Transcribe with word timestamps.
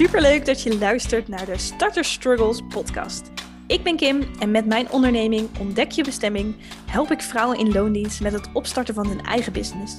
Superleuk 0.00 0.46
dat 0.46 0.62
je 0.62 0.78
luistert 0.78 1.28
naar 1.28 1.46
de 1.46 1.58
Starter 1.58 2.04
Struggles 2.04 2.60
podcast. 2.68 3.30
Ik 3.66 3.82
ben 3.82 3.96
Kim 3.96 4.22
en 4.38 4.50
met 4.50 4.66
mijn 4.66 4.90
onderneming 4.90 5.48
Ontdek 5.58 5.90
je 5.90 6.04
bestemming 6.04 6.56
help 6.86 7.10
ik 7.10 7.20
vrouwen 7.20 7.58
in 7.58 7.72
loondienst 7.72 8.20
met 8.20 8.32
het 8.32 8.48
opstarten 8.52 8.94
van 8.94 9.06
hun 9.06 9.20
eigen 9.20 9.52
business. 9.52 9.96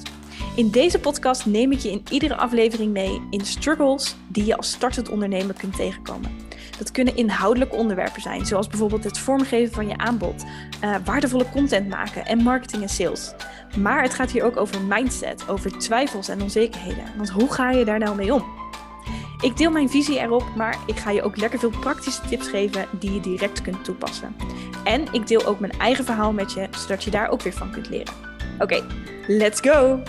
In 0.56 0.70
deze 0.70 0.98
podcast 0.98 1.46
neem 1.46 1.72
ik 1.72 1.78
je 1.78 1.90
in 1.90 2.02
iedere 2.10 2.36
aflevering 2.36 2.92
mee 2.92 3.22
in 3.30 3.44
struggles 3.44 4.14
die 4.28 4.44
je 4.44 4.56
als 4.56 4.70
startend 4.70 5.08
ondernemer 5.08 5.54
kunt 5.54 5.76
tegenkomen. 5.76 6.30
Dat 6.78 6.90
kunnen 6.90 7.16
inhoudelijke 7.16 7.76
onderwerpen 7.76 8.22
zijn, 8.22 8.46
zoals 8.46 8.66
bijvoorbeeld 8.66 9.04
het 9.04 9.18
vormgeven 9.18 9.74
van 9.74 9.88
je 9.88 9.96
aanbod, 9.96 10.44
uh, 10.84 10.96
waardevolle 11.04 11.50
content 11.50 11.88
maken 11.88 12.26
en 12.26 12.42
marketing 12.42 12.82
en 12.82 12.88
sales. 12.88 13.34
Maar 13.78 14.02
het 14.02 14.14
gaat 14.14 14.30
hier 14.30 14.44
ook 14.44 14.56
over 14.56 14.80
mindset, 14.80 15.48
over 15.48 15.78
twijfels 15.78 16.28
en 16.28 16.42
onzekerheden. 16.42 17.04
Want 17.16 17.30
hoe 17.30 17.52
ga 17.52 17.70
je 17.70 17.84
daar 17.84 17.98
nou 17.98 18.16
mee 18.16 18.34
om? 18.34 18.61
Ik 19.42 19.56
deel 19.56 19.70
mijn 19.70 19.90
visie 19.90 20.18
erop, 20.18 20.54
maar 20.56 20.78
ik 20.86 20.96
ga 20.96 21.10
je 21.10 21.22
ook 21.22 21.36
lekker 21.36 21.58
veel 21.58 21.70
praktische 21.80 22.28
tips 22.28 22.48
geven 22.48 22.88
die 22.98 23.12
je 23.12 23.20
direct 23.20 23.62
kunt 23.62 23.84
toepassen. 23.84 24.36
En 24.84 25.12
ik 25.12 25.26
deel 25.26 25.46
ook 25.46 25.60
mijn 25.60 25.72
eigen 25.72 26.04
verhaal 26.04 26.32
met 26.32 26.52
je, 26.52 26.68
zodat 26.70 27.04
je 27.04 27.10
daar 27.10 27.28
ook 27.28 27.42
weer 27.42 27.52
van 27.52 27.70
kunt 27.70 27.88
leren. 27.88 28.14
Oké, 28.58 28.86
let's 29.26 29.60
go! 29.60 30.02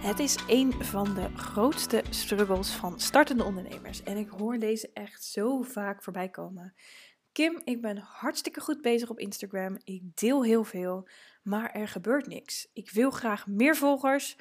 Het 0.00 0.18
is 0.18 0.36
een 0.46 0.72
van 0.72 1.14
de 1.14 1.28
grootste 1.36 2.02
struggles 2.10 2.70
van 2.70 3.00
startende 3.00 3.44
ondernemers. 3.44 4.02
En 4.02 4.16
ik 4.16 4.28
hoor 4.28 4.58
deze 4.58 4.90
echt 4.92 5.24
zo 5.24 5.62
vaak 5.62 6.02
voorbij 6.02 6.28
komen. 6.28 6.74
Kim, 7.34 7.60
ik 7.64 7.80
ben 7.80 7.96
hartstikke 7.96 8.60
goed 8.60 8.82
bezig 8.82 9.10
op 9.10 9.18
Instagram. 9.18 9.78
Ik 9.84 10.02
deel 10.16 10.44
heel 10.44 10.64
veel, 10.64 11.08
maar 11.42 11.72
er 11.72 11.88
gebeurt 11.88 12.26
niks. 12.26 12.68
Ik 12.72 12.90
wil 12.90 13.10
graag 13.10 13.46
meer 13.46 13.76
volgers, 13.76 14.36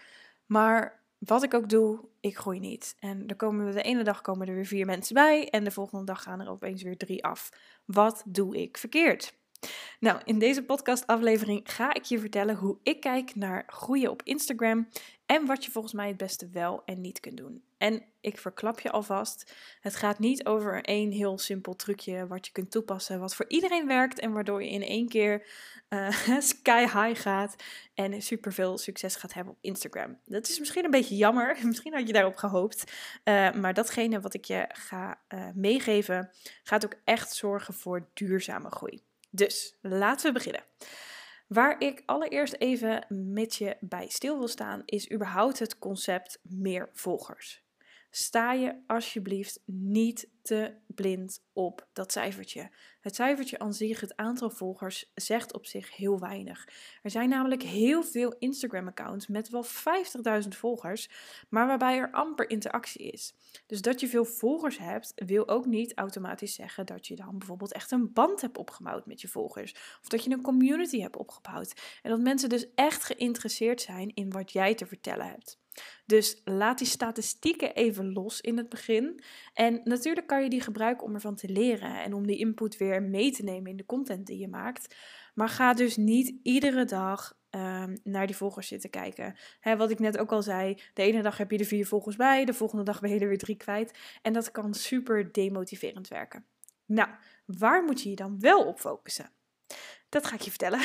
maar 0.45 1.03
wat 1.17 1.43
ik 1.43 1.53
ook 1.53 1.69
doe, 1.69 2.09
ik 2.19 2.37
groei 2.37 2.59
niet. 2.59 2.95
En 2.99 3.27
er 3.27 3.35
komen 3.35 3.73
de 3.73 3.81
ene 3.81 4.03
dag 4.03 4.21
komen 4.21 4.47
er 4.47 4.55
weer 4.55 4.65
vier 4.65 4.85
mensen 4.85 5.13
bij 5.13 5.49
en 5.49 5.63
de 5.63 5.71
volgende 5.71 6.05
dag 6.05 6.23
gaan 6.23 6.41
er 6.41 6.49
opeens 6.49 6.83
weer 6.83 6.97
drie 6.97 7.23
af. 7.23 7.49
Wat 7.85 8.23
doe 8.25 8.61
ik 8.61 8.77
verkeerd? 8.77 9.37
Nou, 9.99 10.21
in 10.25 10.39
deze 10.39 10.63
podcastaflevering 10.63 11.61
ga 11.63 11.93
ik 11.93 12.03
je 12.03 12.19
vertellen 12.19 12.55
hoe 12.55 12.77
ik 12.83 12.99
kijk 12.99 13.35
naar 13.35 13.63
groeien 13.67 14.11
op 14.11 14.21
Instagram 14.23 14.87
en 15.25 15.45
wat 15.45 15.65
je 15.65 15.71
volgens 15.71 15.93
mij 15.93 16.07
het 16.07 16.17
beste 16.17 16.49
wel 16.49 16.81
en 16.85 17.01
niet 17.01 17.19
kunt 17.19 17.37
doen. 17.37 17.63
En 17.77 18.03
ik 18.21 18.37
verklap 18.37 18.79
je 18.79 18.91
alvast, 18.91 19.53
het 19.79 19.95
gaat 19.95 20.19
niet 20.19 20.45
over 20.45 20.83
één 20.83 21.11
heel 21.11 21.37
simpel 21.37 21.75
trucje 21.75 22.27
wat 22.27 22.45
je 22.45 22.51
kunt 22.51 22.71
toepassen, 22.71 23.19
wat 23.19 23.35
voor 23.35 23.45
iedereen 23.47 23.87
werkt 23.87 24.19
en 24.19 24.31
waardoor 24.31 24.63
je 24.63 24.69
in 24.69 24.83
één 24.83 25.07
keer 25.07 25.47
uh, 25.89 26.09
sky 26.39 26.81
high 26.81 27.21
gaat 27.21 27.55
en 27.93 28.21
superveel 28.21 28.77
succes 28.77 29.15
gaat 29.15 29.33
hebben 29.33 29.53
op 29.53 29.59
Instagram. 29.61 30.19
Dat 30.25 30.47
is 30.47 30.59
misschien 30.59 30.85
een 30.85 30.91
beetje 30.91 31.15
jammer, 31.15 31.57
misschien 31.65 31.93
had 31.93 32.07
je 32.07 32.13
daarop 32.13 32.35
gehoopt, 32.35 32.91
uh, 33.23 33.51
maar 33.51 33.73
datgene 33.73 34.21
wat 34.21 34.33
ik 34.33 34.45
je 34.45 34.65
ga 34.67 35.19
uh, 35.29 35.47
meegeven 35.53 36.31
gaat 36.63 36.85
ook 36.85 36.95
echt 37.03 37.33
zorgen 37.33 37.73
voor 37.73 38.09
duurzame 38.13 38.69
groei. 38.69 39.03
Dus 39.35 39.77
laten 39.81 40.25
we 40.27 40.33
beginnen. 40.33 40.63
Waar 41.47 41.79
ik 41.79 42.03
allereerst 42.05 42.53
even 42.53 43.05
met 43.33 43.55
je 43.55 43.77
bij 43.79 44.07
stil 44.09 44.37
wil 44.37 44.47
staan, 44.47 44.81
is 44.85 45.11
überhaupt 45.11 45.59
het 45.59 45.79
concept 45.79 46.39
meer 46.43 46.89
volgers 46.93 47.63
sta 48.15 48.53
je 48.53 48.75
alsjeblieft 48.87 49.59
niet 49.65 50.29
te 50.41 50.73
blind 50.87 51.43
op 51.53 51.87
dat 51.93 52.11
cijfertje. 52.11 52.71
Het 53.01 53.15
cijfertje 53.15 53.59
aan 53.59 53.73
zich, 53.73 53.99
het 53.99 54.15
aantal 54.15 54.49
volgers, 54.49 55.11
zegt 55.15 55.53
op 55.53 55.65
zich 55.65 55.95
heel 55.95 56.19
weinig. 56.19 56.67
Er 57.01 57.09
zijn 57.09 57.29
namelijk 57.29 57.63
heel 57.63 58.03
veel 58.03 58.35
Instagram-accounts 58.39 59.27
met 59.27 59.49
wel 59.49 59.65
50.000 60.43 60.47
volgers, 60.47 61.09
maar 61.49 61.67
waarbij 61.67 61.97
er 61.97 62.11
amper 62.11 62.49
interactie 62.49 63.11
is. 63.11 63.33
Dus 63.65 63.81
dat 63.81 63.99
je 63.99 64.07
veel 64.07 64.25
volgers 64.25 64.77
hebt, 64.77 65.11
wil 65.15 65.47
ook 65.47 65.65
niet 65.65 65.97
automatisch 65.97 66.53
zeggen 66.53 66.85
dat 66.85 67.07
je 67.07 67.15
dan 67.15 67.37
bijvoorbeeld 67.37 67.73
echt 67.73 67.91
een 67.91 68.13
band 68.13 68.41
hebt 68.41 68.57
opgebouwd 68.57 69.05
met 69.05 69.21
je 69.21 69.27
volgers. 69.27 69.73
Of 70.01 70.07
dat 70.07 70.23
je 70.23 70.31
een 70.31 70.41
community 70.41 70.99
hebt 70.99 71.17
opgebouwd. 71.17 71.99
En 72.01 72.09
dat 72.09 72.19
mensen 72.19 72.49
dus 72.49 72.67
echt 72.75 73.03
geïnteresseerd 73.03 73.81
zijn 73.81 74.13
in 74.13 74.31
wat 74.31 74.51
jij 74.51 74.75
te 74.75 74.85
vertellen 74.85 75.27
hebt. 75.27 75.61
Dus 76.05 76.41
laat 76.43 76.77
die 76.77 76.87
statistieken 76.87 77.75
even 77.75 78.13
los 78.13 78.41
in 78.41 78.57
het 78.57 78.69
begin. 78.69 79.23
En 79.53 79.81
natuurlijk 79.83 80.27
kan 80.27 80.43
je 80.43 80.49
die 80.49 80.61
gebruiken 80.61 81.05
om 81.05 81.13
ervan 81.13 81.35
te 81.35 81.49
leren 81.49 82.01
en 82.03 82.13
om 82.13 82.27
die 82.27 82.37
input 82.37 82.77
weer 82.77 83.03
mee 83.03 83.31
te 83.31 83.43
nemen 83.43 83.71
in 83.71 83.77
de 83.77 83.85
content 83.85 84.27
die 84.27 84.37
je 84.37 84.47
maakt. 84.47 84.95
Maar 85.33 85.49
ga 85.49 85.73
dus 85.73 85.97
niet 85.97 86.35
iedere 86.43 86.85
dag 86.85 87.37
um, 87.49 87.97
naar 88.03 88.27
die 88.27 88.35
volgers 88.35 88.67
zitten 88.67 88.89
kijken. 88.89 89.35
Hè, 89.59 89.77
wat 89.77 89.91
ik 89.91 89.99
net 89.99 90.17
ook 90.17 90.31
al 90.31 90.41
zei, 90.41 90.81
de 90.93 91.01
ene 91.01 91.21
dag 91.21 91.37
heb 91.37 91.51
je 91.51 91.57
er 91.57 91.65
vier 91.65 91.87
volgers 91.87 92.15
bij, 92.15 92.45
de 92.45 92.53
volgende 92.53 92.83
dag 92.83 92.99
ben 92.99 93.13
je 93.13 93.19
er 93.19 93.27
weer 93.27 93.37
drie 93.37 93.57
kwijt. 93.57 93.99
En 94.21 94.33
dat 94.33 94.51
kan 94.51 94.73
super 94.73 95.31
demotiverend 95.31 96.07
werken. 96.07 96.45
Nou, 96.85 97.09
waar 97.45 97.83
moet 97.83 98.01
je 98.01 98.09
je 98.09 98.15
dan 98.15 98.39
wel 98.39 98.65
op 98.65 98.79
focussen? 98.79 99.31
Dat 100.09 100.27
ga 100.27 100.35
ik 100.35 100.41
je 100.41 100.49
vertellen. 100.49 100.79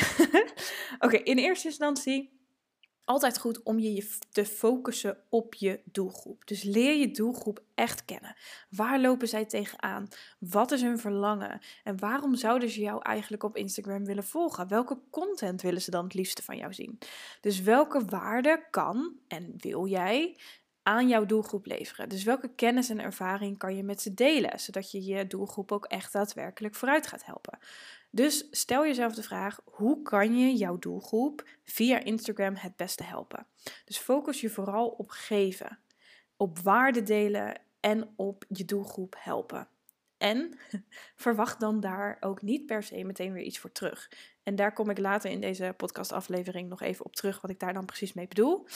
Oké, 1.05 1.17
in 1.17 1.37
eerste 1.37 1.67
instantie 1.67 2.38
altijd 3.09 3.39
goed 3.39 3.63
om 3.63 3.79
je 3.79 4.09
te 4.31 4.45
focussen 4.45 5.17
op 5.29 5.53
je 5.53 5.79
doelgroep. 5.85 6.47
Dus 6.47 6.63
leer 6.63 6.95
je 6.95 7.11
doelgroep 7.11 7.63
echt 7.75 8.05
kennen. 8.05 8.35
Waar 8.69 8.99
lopen 8.99 9.27
zij 9.27 9.45
tegenaan? 9.45 10.07
Wat 10.39 10.71
is 10.71 10.81
hun 10.81 10.99
verlangen? 10.99 11.59
En 11.83 11.99
waarom 11.99 12.35
zouden 12.35 12.69
ze 12.69 12.79
jou 12.79 13.01
eigenlijk 13.01 13.43
op 13.43 13.55
Instagram 13.55 14.05
willen 14.05 14.23
volgen? 14.23 14.67
Welke 14.67 14.99
content 15.09 15.61
willen 15.61 15.81
ze 15.81 15.91
dan 15.91 16.03
het 16.03 16.13
liefste 16.13 16.43
van 16.43 16.57
jou 16.57 16.73
zien? 16.73 16.99
Dus 17.41 17.61
welke 17.61 18.05
waarde 18.05 18.67
kan 18.71 19.13
en 19.27 19.53
wil 19.57 19.87
jij 19.87 20.37
aan 20.83 21.07
jouw 21.07 21.25
doelgroep 21.25 21.65
leveren? 21.65 22.09
Dus 22.09 22.23
welke 22.23 22.55
kennis 22.55 22.89
en 22.89 22.99
ervaring 22.99 23.57
kan 23.57 23.75
je 23.75 23.83
met 23.83 24.01
ze 24.01 24.13
delen, 24.13 24.59
zodat 24.59 24.91
je 24.91 25.05
je 25.05 25.27
doelgroep 25.27 25.71
ook 25.71 25.85
echt 25.85 26.13
daadwerkelijk 26.13 26.75
vooruit 26.75 27.07
gaat 27.07 27.25
helpen? 27.25 27.59
Dus 28.09 28.47
stel 28.51 28.85
jezelf 28.85 29.13
de 29.13 29.23
vraag: 29.23 29.61
hoe 29.63 30.01
kan 30.01 30.37
je 30.37 30.55
jouw 30.55 30.77
doelgroep 30.77 31.47
via 31.63 31.99
Instagram 32.03 32.55
het 32.55 32.75
beste 32.75 33.03
helpen? 33.03 33.47
Dus 33.85 33.97
focus 33.97 34.41
je 34.41 34.49
vooral 34.49 34.87
op 34.87 35.09
geven, 35.09 35.79
op 36.37 36.59
waarde 36.59 37.03
delen 37.03 37.61
en 37.79 38.13
op 38.15 38.45
je 38.47 38.65
doelgroep 38.65 39.15
helpen. 39.17 39.67
En 40.17 40.59
verwacht 41.15 41.59
dan 41.59 41.79
daar 41.79 42.17
ook 42.19 42.41
niet 42.41 42.65
per 42.65 42.83
se 42.83 43.03
meteen 43.03 43.33
weer 43.33 43.43
iets 43.43 43.59
voor 43.59 43.71
terug. 43.71 44.11
En 44.43 44.55
daar 44.55 44.73
kom 44.73 44.89
ik 44.89 44.97
later 44.97 45.31
in 45.31 45.41
deze 45.41 45.73
podcastaflevering 45.77 46.69
nog 46.69 46.81
even 46.81 47.05
op 47.05 47.15
terug, 47.15 47.41
wat 47.41 47.51
ik 47.51 47.59
daar 47.59 47.73
dan 47.73 47.85
precies 47.85 48.13
mee 48.13 48.27
bedoel. 48.27 48.67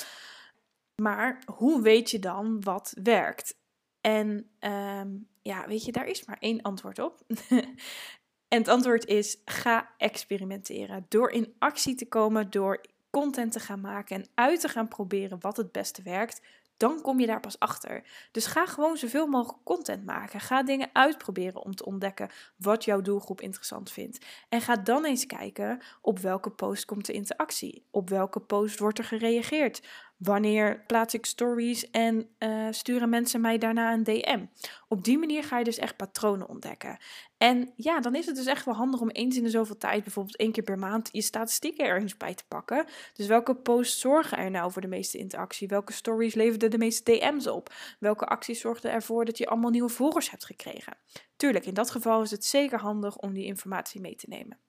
Maar 1.02 1.44
hoe 1.56 1.82
weet 1.82 2.12
je 2.12 2.20
dan 2.20 2.62
wat 2.62 2.94
werkt? 3.04 3.58
En 4.02 4.50
um, 4.60 5.28
ja, 5.42 5.68
weet 5.68 5.86
je, 5.86 5.92
daar 5.92 6.08
is 6.08 6.26
maar 6.26 6.38
één 6.40 6.62
antwoord 6.62 7.00
op. 7.00 7.22
En 8.54 8.60
het 8.60 8.68
antwoord 8.68 9.06
is: 9.06 9.38
ga 9.46 9.90
experimenteren. 9.98 11.06
Door 11.10 11.32
in 11.32 11.54
actie 11.60 11.96
te 11.96 12.08
komen, 12.08 12.50
door 12.50 12.82
content 13.10 13.52
te 13.52 13.60
gaan 13.60 13.82
maken 13.82 14.16
en 14.16 14.28
uit 14.34 14.60
te 14.60 14.68
gaan 14.68 14.88
proberen 14.88 15.38
wat 15.42 15.58
het 15.58 15.72
beste 15.72 16.02
werkt, 16.02 16.42
dan 16.78 17.02
kom 17.02 17.20
je 17.20 17.28
daar 17.28 17.40
pas 17.40 17.60
achter. 17.60 18.04
Dus 18.32 18.46
ga 18.46 18.66
gewoon 18.66 18.98
zoveel 18.98 19.28
mogelijk 19.28 19.64
content 19.64 20.06
maken. 20.06 20.40
Ga 20.40 20.64
dingen 20.64 20.90
uitproberen 20.94 21.62
om 21.62 21.76
te 21.76 21.86
ontdekken 21.86 22.30
wat 22.58 22.86
jouw 22.86 23.02
doelgroep 23.02 23.42
interessant 23.42 23.92
vindt. 23.92 24.26
En 24.50 24.62
ga 24.62 24.76
dan 24.76 25.06
eens 25.06 25.26
kijken 25.26 25.82
op 26.02 26.20
welke 26.20 26.50
post 26.50 26.86
komt 26.86 27.06
de 27.06 27.14
interactie. 27.14 27.86
Op 27.92 28.10
welke 28.10 28.40
post 28.40 28.80
wordt 28.80 28.98
er 28.98 29.06
gereageerd. 29.06 29.82
Wanneer 30.18 30.84
plaats 30.88 31.14
ik 31.14 31.26
stories 31.26 31.90
en 31.90 32.30
uh, 32.40 32.68
sturen 32.72 33.10
mensen 33.10 33.42
mij 33.42 33.58
daarna 33.58 33.94
een 33.94 34.04
DM? 34.04 34.46
Op 34.88 35.04
die 35.04 35.18
manier 35.18 35.44
ga 35.44 35.58
je 35.58 35.64
dus 35.64 35.78
echt 35.78 35.96
patronen 35.96 36.50
ontdekken. 36.50 36.98
En 37.38 37.74
ja, 37.76 38.00
dan 38.00 38.16
is 38.16 38.26
het 38.26 38.36
dus 38.36 38.46
echt 38.46 38.66
wel 38.66 38.74
handig 38.74 39.02
om 39.02 39.10
eens 39.10 39.38
in 39.38 39.44
de 39.44 39.50
zoveel 39.50 39.78
tijd, 39.78 40.04
bijvoorbeeld 40.04 40.38
één 40.38 40.52
keer 40.52 40.64
per 40.64 40.80
maand, 40.80 41.10
je 41.12 41.22
statistieken 41.22 41.86
ergens 41.86 42.18
bij 42.18 42.34
te 42.34 42.44
pakken. 42.48 42.86
Dus 43.14 43.28
welke 43.28 43.56
posts 43.56 44.00
zorgen 44.00 44.38
er 44.38 44.52
nou 44.52 44.72
voor 44.72 44.82
de 44.82 44.88
meeste 44.88 45.18
interactie? 45.18 45.68
Welke 45.68 45.94
stories 45.94 46.34
leverden 46.34 46.72
de 46.72 46.78
meeste 46.78 47.12
DM's 47.12 47.48
op? 47.48 47.74
Welke 48.00 48.26
acties 48.26 48.60
zorgden 48.60 48.92
ervoor 48.92 49.26
dat 49.26 49.38
je 49.38 49.48
allemaal 49.48 49.72
nieuwe 49.72 49.90
volgers 49.90 50.32
hebt 50.32 50.46
gekregen? 50.46 50.98
Tuurlijk, 51.36 51.66
in 51.66 51.74
dat 51.74 51.92
geval 51.92 52.22
is 52.22 52.32
het 52.32 52.46
zeker 52.46 52.80
handig 52.80 53.18
om 53.18 53.34
die 53.34 53.46
informatie 53.46 54.02
mee 54.02 54.16
te 54.16 54.30
nemen. 54.30 54.60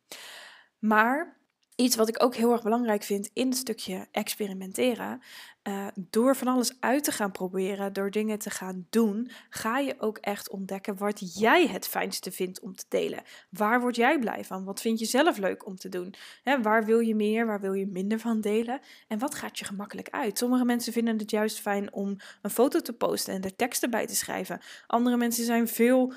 Maar 0.79 1.43
Iets 1.77 1.97
wat 1.97 2.09
ik 2.09 2.23
ook 2.23 2.35
heel 2.35 2.53
erg 2.53 2.63
belangrijk 2.63 3.03
vind 3.03 3.31
in 3.33 3.49
het 3.49 3.57
stukje 3.57 4.07
experimenteren. 4.11 5.21
Uh, 5.69 5.87
door 6.11 6.37
van 6.37 6.49
alles 6.49 6.77
uit 6.81 7.05
te 7.05 7.13
gaan 7.13 7.33
proberen, 7.33 7.93
door 7.93 8.11
dingen 8.11 8.39
te 8.39 8.51
gaan 8.51 8.87
doen, 8.91 9.31
ga 9.51 9.79
je 9.79 9.95
ook 9.99 10.19
echt 10.19 10.51
ontdekken 10.51 10.97
wat 10.97 11.39
jij 11.39 11.67
het 11.67 11.89
fijnste 11.89 12.33
vindt 12.33 12.61
om 12.61 12.77
te 12.77 12.85
delen. 12.89 13.23
Waar 13.51 13.81
word 13.81 13.97
jij 13.97 14.19
blij 14.19 14.45
van? 14.45 14.65
Wat 14.65 14.81
vind 14.81 14.99
je 14.99 15.05
zelf 15.05 15.37
leuk 15.37 15.67
om 15.67 15.77
te 15.77 15.89
doen? 15.89 16.15
waar 16.63 16.85
wil 16.85 16.99
je 16.99 17.15
meer, 17.15 17.47
waar 17.47 17.61
wil 17.61 17.73
je 17.73 17.87
minder 17.87 18.19
van 18.19 18.41
delen? 18.41 18.81
En 19.09 19.19
wat 19.19 19.35
gaat 19.35 19.59
je 19.59 19.65
gemakkelijk 19.65 20.09
uit? 20.11 20.39
Sommige 20.39 20.65
mensen 20.65 20.93
vinden 20.93 21.19
het 21.19 21.31
juist 21.31 21.61
fijn 21.61 21.93
om 21.93 22.17
een 22.43 22.51
foto 22.51 22.81
te 22.81 22.93
posten 22.93 23.35
en 23.35 23.43
er 23.43 23.57
teksten 23.57 23.91
bij 23.91 24.07
te 24.07 24.15
schrijven. 24.15 24.61
Andere 24.87 25.17
mensen 25.17 25.45
zijn 25.45 25.69
veel 25.69 26.13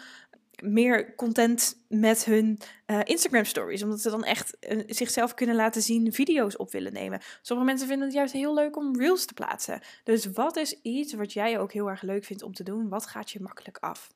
meer 0.63 1.15
content 1.15 1.85
met 1.87 2.25
hun 2.25 2.59
uh, 2.87 2.99
Instagram 3.03 3.45
stories. 3.45 3.83
Omdat 3.83 4.01
ze 4.01 4.09
dan 4.09 4.23
echt 4.23 4.57
uh, 4.69 4.83
zichzelf 4.87 5.33
kunnen 5.33 5.55
laten 5.55 5.81
zien, 5.81 6.13
video's 6.13 6.57
op 6.59 6.71
willen 6.71 6.93
nemen. 6.93 7.21
Sommige 7.41 7.69
mensen 7.69 7.87
vinden 7.87 8.07
het 8.07 8.15
juist 8.15 8.33
heel 8.33 8.53
leuk 8.53 8.77
om 8.77 8.99
reels 8.99 9.25
te 9.25 9.33
plaatsen. 9.33 9.81
Dus 10.03 10.25
wat 10.25 10.55
is 10.55 10.79
iets 10.81 11.13
wat 11.13 11.33
jij 11.33 11.59
ook 11.59 11.71
heel 11.71 11.89
erg 11.89 12.01
leuk 12.01 12.25
vindt 12.25 12.43
om 12.43 12.53
te 12.53 12.63
doen? 12.63 12.89
Wat 12.89 13.05
gaat 13.05 13.31
je 13.31 13.41
makkelijk 13.41 13.77
af? 13.77 14.09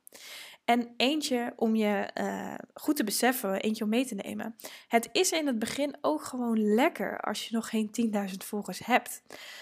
En 0.72 0.94
eentje 0.98 1.54
om 1.56 1.76
je 1.76 2.10
uh, 2.22 2.54
goed 2.74 2.96
te 2.96 3.04
beseffen, 3.04 3.62
eentje 3.62 3.84
om 3.84 3.90
mee 3.90 4.06
te 4.06 4.16
nemen. 4.16 4.56
Het 4.88 5.10
is 5.12 5.32
in 5.32 5.48
het 5.48 5.60
begin 5.60 5.96
ook 6.02 6.24
gewoon 6.24 6.74
lekker 6.74 7.20
als 7.20 7.48
je 7.48 7.56
nog 7.56 7.70
geen 7.70 8.12
10.000 8.30 8.36
volgers 8.38 8.86
hebt. 8.86 9.22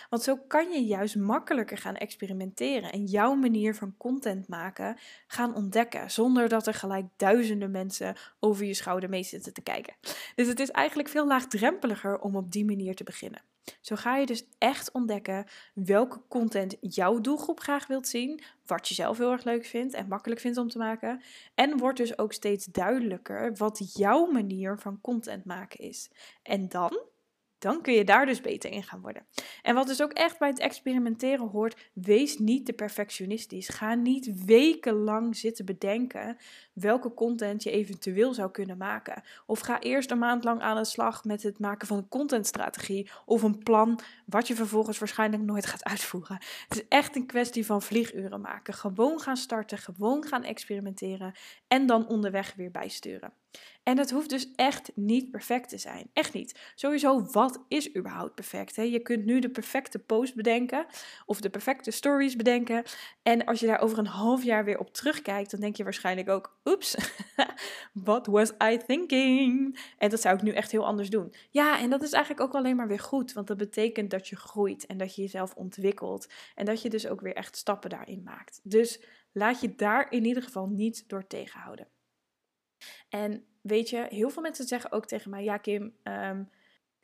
Want 0.10 0.24
zo 0.24 0.38
kan 0.48 0.72
je 0.72 0.86
juist 0.86 1.16
makkelijker 1.16 1.78
gaan 1.78 1.96
experimenteren 1.96 2.92
en 2.92 3.06
jouw 3.06 3.34
manier 3.36 3.76
van 3.76 3.98
content 3.98 4.48
maken 4.48 4.98
gaan 5.28 5.56
ontdekken. 5.56 6.12
Zonder 6.12 6.50
dat 6.50 6.68
er 6.68 6.74
gelijk 6.74 7.06
duizenden 7.18 7.72
mensen 7.72 8.16
over 8.40 8.66
je 8.66 8.74
schouder 8.74 9.10
mee 9.10 9.24
zitten 9.24 9.54
te 9.54 9.62
kijken. 9.62 9.94
Dus 10.36 10.48
het 10.48 10.60
is 10.60 10.72
eigenlijk 10.72 11.10
veel 11.10 11.28
laagdrempeliger 11.28 12.20
om 12.20 12.36
op 12.36 12.52
die 12.52 12.66
manier 12.66 12.96
te 12.96 13.04
beginnen. 13.04 13.42
Zo 13.82 13.96
ga 13.96 14.18
je 14.18 14.26
dus 14.26 14.48
echt 14.58 14.92
ontdekken 14.92 15.46
welke 15.74 16.22
content 16.28 16.76
jouw 16.80 17.22
doelgroep 17.22 17.60
graag 17.60 17.88
wilt 17.88 18.08
zien, 18.08 18.42
wat 18.66 18.88
je 18.88 18.94
zelf 18.94 19.18
heel 19.18 19.32
erg 19.32 19.44
leuk 19.44 19.66
vindt 19.66 19.94
en 19.94 20.08
makkelijk 20.08 20.42
vindt 20.42 20.58
om 20.58 20.70
te 20.70 20.78
maken. 20.78 21.22
En 21.56 21.78
wordt 21.78 21.98
dus 21.98 22.18
ook 22.18 22.34
steeds 22.34 22.66
duidelijker 22.66 23.56
wat 23.56 23.94
jouw 23.94 24.26
manier 24.26 24.80
van 24.80 25.02
content 25.02 25.46
maken 25.46 25.80
is. 25.80 26.10
En 26.44 26.70
dan 26.70 27.00
dan 27.60 27.82
kun 27.82 27.94
je 27.94 28.04
daar 28.04 28.26
dus 28.26 28.42
beter 28.42 28.72
in 28.72 28.84
gaan 28.84 29.02
worden. 29.02 29.26
En 29.62 29.76
wat 29.76 29.88
dus 29.88 30.02
ook 30.02 30.14
echt 30.14 30.40
bij 30.40 30.48
het 30.48 30.60
experimenteren 30.60 31.48
hoort, 31.48 31.90
wees 31.94 32.38
niet 32.38 32.66
te 32.66 32.74
perfectionistisch. 32.74 33.70
Ga 33.70 33.94
niet 33.94 34.46
wekenlang 34.46 35.36
zitten 35.36 35.66
bedenken 35.66 36.38
welke 36.74 37.14
content 37.14 37.64
je 37.64 37.72
eventueel 37.72 38.34
zou 38.34 38.52
kunnen 38.52 38.78
maken. 38.78 39.24
Of 39.46 39.60
ga 39.60 39.80
eerst 39.80 40.12
een 40.12 40.20
maand 40.20 40.44
lang 40.44 40.62
aan 40.62 40.78
de 40.78 40.86
slag 40.86 41.24
met 41.24 41.44
het 41.44 41.60
maken 41.60 41.88
van 41.88 41.98
een 41.98 42.08
contentstrategie 42.08 43.10
of 43.26 43.44
een 43.44 43.58
plan 43.58 44.00
wat 44.26 44.48
je 44.48 44.56
vervolgens 44.56 44.98
waarschijnlijk 44.98 45.44
nooit 45.44 45.66
gaat 45.66 45.84
uitvoeren. 45.84 46.38
Het 46.68 46.78
is 46.78 46.88
echt 46.88 47.16
een 47.16 47.26
kwestie 47.26 47.66
van 47.66 47.82
vlieguren 47.82 48.42
maken. 48.42 48.74
Gewoon 48.74 49.20
gaan 49.20 49.38
starten, 49.38 49.78
gewoon 49.78 50.24
gaan 50.24 50.44
experimenteren 50.44 51.34
en 51.68 51.86
dan 51.86 52.08
onderweg 52.08 52.54
weer 52.56 52.72
bijsturen. 52.72 53.34
En 53.84 53.98
het 53.98 54.12
hoeft 54.12 54.30
dus 54.30 54.52
echt 54.56 54.92
niet 54.96 55.32
perfect 55.32 55.70
te 55.70 55.78
zijn. 55.78 56.10
Echt 56.14 56.34
niet. 56.34 56.60
Sowieso, 56.76 57.26
wat 57.32 57.66
is 57.68 57.96
überhaupt 57.96 58.36
perfect? 58.36 58.76
Hè? 58.76 58.82
Je 58.82 59.00
kunt 59.00 59.26
nu 59.26 59.40
de 59.40 59.50
perfecte 59.50 60.00
post 60.00 60.36
bedenken 60.36 60.86
of 61.26 61.42
de 61.42 61.50
perfecte 61.50 61.92
stories 61.92 62.36
bedenken. 62.36 62.84
En 63.24 63.46
als 63.46 63.60
je 63.60 63.66
daar 63.66 63.82
over 63.82 63.98
een 63.98 64.06
half 64.06 64.44
jaar 64.44 64.66
weer 64.66 64.80
op 64.80 64.94
terugkijkt, 64.94 65.52
dan 65.52 65.60
denk 65.60 65.76
je 65.76 65.84
waarschijnlijk 65.84 66.30
ook: 66.30 66.60
oeps, 66.66 66.96
what 67.94 68.26
was 68.26 68.52
I 68.64 68.78
thinking? 68.78 69.80
En 69.98 70.10
dat 70.10 70.22
zou 70.22 70.36
ik 70.36 70.42
nu 70.42 70.52
echt 70.52 70.72
heel 70.72 70.86
anders 70.86 71.10
doen. 71.10 71.34
Ja, 71.50 71.80
en 71.80 71.90
dat 71.90 72.04
is 72.04 72.12
eigenlijk 72.12 72.44
ook 72.44 72.56
alleen 72.56 72.76
maar 72.76 72.88
weer 72.88 73.00
goed, 73.00 73.34
want 73.34 73.48
dat 73.48 73.58
betekent 73.58 74.12
dat 74.12 74.28
je 74.28 74.36
groeit 74.36 74.86
en 74.86 74.98
dat 74.98 75.16
je 75.16 75.22
jezelf 75.22 75.54
ontwikkelt. 75.56 76.32
En 76.56 76.66
dat 76.66 76.82
je 76.82 76.90
dus 76.90 77.08
ook 77.08 77.22
weer 77.22 77.36
echt 77.36 77.58
stappen 77.58 77.90
daarin 77.90 78.24
maakt. 78.24 78.60
Dus 78.64 79.04
laat 79.32 79.62
je 79.62 79.76
daar 79.76 80.12
in 80.12 80.26
ieder 80.26 80.44
geval 80.44 80.68
niet 80.68 81.04
door 81.08 81.28
tegenhouden. 81.28 81.88
En 83.10 83.46
weet 83.62 83.90
je, 83.90 84.06
heel 84.10 84.30
veel 84.30 84.42
mensen 84.42 84.68
zeggen 84.68 84.92
ook 84.92 85.06
tegen 85.06 85.30
mij: 85.30 85.44
Ja, 85.44 85.58
Kim, 85.58 85.94
ehm, 86.04 86.44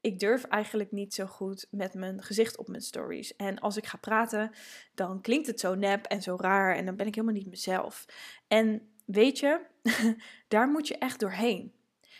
ik 0.01 0.19
durf 0.19 0.43
eigenlijk 0.43 0.91
niet 0.91 1.13
zo 1.13 1.25
goed 1.25 1.67
met 1.71 1.93
mijn 1.93 2.23
gezicht 2.23 2.57
op 2.57 2.67
mijn 2.67 2.81
stories. 2.81 3.35
En 3.35 3.59
als 3.59 3.77
ik 3.77 3.85
ga 3.85 3.97
praten, 3.97 4.51
dan 4.93 5.21
klinkt 5.21 5.47
het 5.47 5.59
zo 5.59 5.75
nep 5.75 6.05
en 6.05 6.21
zo 6.21 6.35
raar 6.39 6.75
en 6.75 6.85
dan 6.85 6.95
ben 6.95 7.07
ik 7.07 7.15
helemaal 7.15 7.35
niet 7.35 7.49
mezelf. 7.49 8.05
En 8.47 8.89
weet 9.05 9.39
je, 9.39 9.61
daar 10.47 10.67
moet 10.67 10.87
je 10.87 10.97
echt 10.97 11.19
doorheen. 11.19 11.73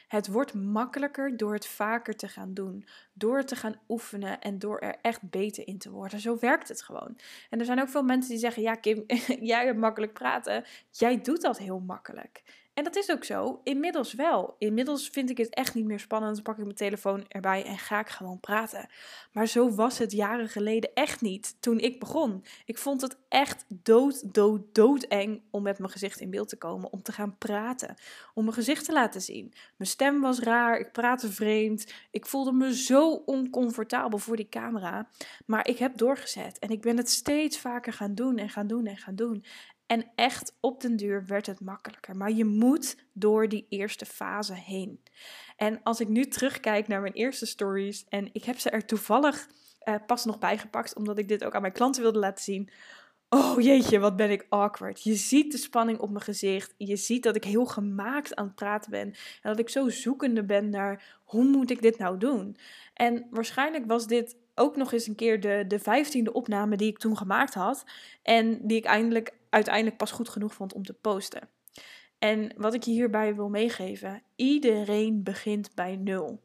Het 0.08 0.28
wordt 0.28 0.54
makkelijker 0.54 1.38
door 1.38 1.54
het 1.54 1.68
vaker 1.68 2.16
te 2.16 2.28
gaan 2.28 2.54
doen, 2.54 2.86
door 3.14 3.44
te 3.44 3.56
gaan 3.56 3.80
oefenen 3.90 4.42
en 4.42 4.60
door 4.60 4.80
er 4.80 4.96
echt 5.02 5.30
beter 5.30 5.68
in 5.68 5.78
te 5.78 5.92
worden. 5.92 6.20
Zo 6.20 6.38
werkt 6.40 6.68
het 6.68 6.82
gewoon. 6.82 7.18
En 7.50 7.60
er 7.60 7.66
zijn 7.66 7.82
ook 7.82 7.90
veel 7.90 8.04
mensen 8.04 8.32
die 8.32 8.40
zeggen: 8.40 8.62
Ja, 8.62 8.76
Kim, 8.76 9.04
jij 9.54 9.66
hebt 9.66 9.78
makkelijk 9.78 10.14
praten. 10.14 10.66
Jij 10.92 11.22
doet 11.22 11.42
dat 11.42 11.58
heel 11.58 11.80
makkelijk. 11.80 12.44
En 12.76 12.84
dat 12.84 12.96
is 12.96 13.12
ook 13.12 13.24
zo. 13.24 13.62
Inmiddels 13.64 14.14
wel. 14.14 14.56
Inmiddels 14.58 15.10
vind 15.10 15.30
ik 15.30 15.38
het 15.38 15.54
echt 15.54 15.74
niet 15.74 15.86
meer 15.86 16.00
spannend. 16.00 16.36
Dan 16.36 16.44
pak 16.44 16.58
ik 16.58 16.64
mijn 16.64 16.76
telefoon 16.76 17.26
erbij 17.28 17.66
en 17.66 17.78
ga 17.78 18.00
ik 18.00 18.10
gewoon 18.10 18.40
praten. 18.40 18.90
Maar 19.32 19.48
zo 19.48 19.72
was 19.72 19.98
het 19.98 20.12
jaren 20.12 20.50
geleden 20.50 20.94
echt 20.94 21.22
niet 21.22 21.62
toen 21.62 21.80
ik 21.80 22.00
begon. 22.00 22.46
Ik 22.66 22.78
vond 22.78 23.02
het 23.02 23.18
echt 23.30 23.66
dood, 23.68 24.34
dood, 24.34 24.62
doodeng 24.76 25.42
om 25.52 25.64
met 25.64 25.80
mijn 25.80 25.92
gezicht 25.92 26.20
in 26.20 26.30
beeld 26.30 26.50
te 26.50 26.58
komen. 26.58 26.92
Om 26.92 27.02
te 27.02 27.12
gaan 27.12 27.38
praten. 27.38 27.96
Om 28.34 28.44
mijn 28.44 28.56
gezicht 28.56 28.86
te 28.86 28.94
laten 28.94 29.22
zien. 29.22 29.54
Mijn 29.78 29.90
stem 29.90 30.22
was 30.22 30.40
raar. 30.40 30.80
Ik 30.80 30.92
praatte 30.92 31.32
vreemd. 31.32 31.94
Ik 32.12 32.26
voelde 32.26 32.52
me 32.52 32.76
zo 32.76 33.12
oncomfortabel 33.12 34.18
voor 34.18 34.36
die 34.36 34.50
camera. 34.50 35.10
Maar 35.46 35.68
ik 35.68 35.78
heb 35.78 35.98
doorgezet. 35.98 36.60
En 36.60 36.70
ik 36.70 36.82
ben 36.82 36.98
het 36.98 37.10
steeds 37.10 37.60
vaker 37.60 37.94
gaan 37.94 38.16
doen 38.16 38.38
en 38.38 38.50
gaan 38.50 38.68
doen 38.68 38.86
en 38.86 38.98
gaan 38.98 39.16
doen. 39.16 39.46
En 39.88 40.12
echt 40.16 40.58
op 40.60 40.82
den 40.82 40.96
duur 40.96 41.26
werd 41.26 41.46
het 41.46 41.60
makkelijker. 41.60 42.16
Maar 42.16 42.32
je 42.32 42.46
moet 42.46 42.98
door 43.14 43.50
die 43.50 43.66
eerste 43.70 44.06
fase 44.06 44.54
heen. 44.54 45.04
En 45.56 45.84
als 45.84 46.00
ik 46.00 46.08
nu 46.08 46.26
terugkijk 46.26 46.88
naar 46.88 47.02
mijn 47.02 47.14
eerste 47.14 47.46
stories. 47.46 48.06
En 48.10 48.30
ik 48.34 48.44
heb 48.44 48.60
ze 48.60 48.70
er 48.70 48.86
toevallig 48.86 49.48
uh, 49.84 49.96
pas 50.06 50.26
nog 50.26 50.40
bijgepakt. 50.40 50.96
Omdat 50.96 51.18
ik 51.18 51.28
dit 51.28 51.44
ook 51.44 51.56
aan 51.56 51.62
mijn 51.62 51.74
klanten 51.74 52.02
wilde 52.02 52.20
laten 52.20 52.44
zien. 52.44 52.70
Oh 53.36 53.62
jeetje, 53.62 54.00
wat 54.00 54.16
ben 54.16 54.32
ik 54.32 54.46
awkward. 54.50 55.04
Je 55.04 55.16
ziet 55.16 55.52
de 55.52 55.58
spanning 55.58 56.00
op 56.00 56.10
mijn 56.10 56.24
gezicht. 56.24 56.74
Je 56.78 56.96
ziet 56.96 57.24
dat 57.24 57.36
ik 57.36 57.44
heel 57.44 57.66
gemaakt 57.66 58.36
aan 58.36 58.46
het 58.46 58.56
praten 58.56 58.92
ben. 58.92 59.08
En 59.42 59.50
dat 59.50 59.60
ik 59.60 59.70
zo 59.70 59.90
zoekende 59.90 60.44
ben 60.44 60.70
naar 60.70 61.20
hoe 61.24 61.44
moet 61.44 61.70
ik 61.70 61.82
dit 61.82 61.98
nou 61.98 62.18
doen. 62.18 62.58
En 62.94 63.28
waarschijnlijk 63.30 63.86
was 63.86 64.08
dit 64.08 64.36
ook 64.54 64.76
nog 64.76 64.92
eens 64.92 65.08
een 65.08 65.16
keer 65.16 65.40
de, 65.40 65.66
de 65.68 65.80
vijftiende 65.80 66.34
opname 66.34 66.78
die 66.78 66.90
ik 66.90 66.98
toen 66.98 67.18
gemaakt 67.18 67.54
had. 67.54 67.84
En 68.22 68.60
die 68.68 68.78
ik 68.78 68.86
eindelijk 68.86 69.34
uiteindelijk 69.50 69.98
pas 69.98 70.12
goed 70.12 70.30
genoeg 70.30 70.54
vond 70.54 70.74
om 70.74 70.84
te 70.84 70.94
posten. 70.94 71.50
En 72.20 72.54
wat 72.58 72.74
ik 72.74 72.84
je 72.84 72.92
hierbij 72.92 73.36
wil 73.36 73.50
meegeven: 73.50 74.24
iedereen 74.36 75.24
begint 75.24 75.76
bij 75.76 75.96
nul. 75.96 76.40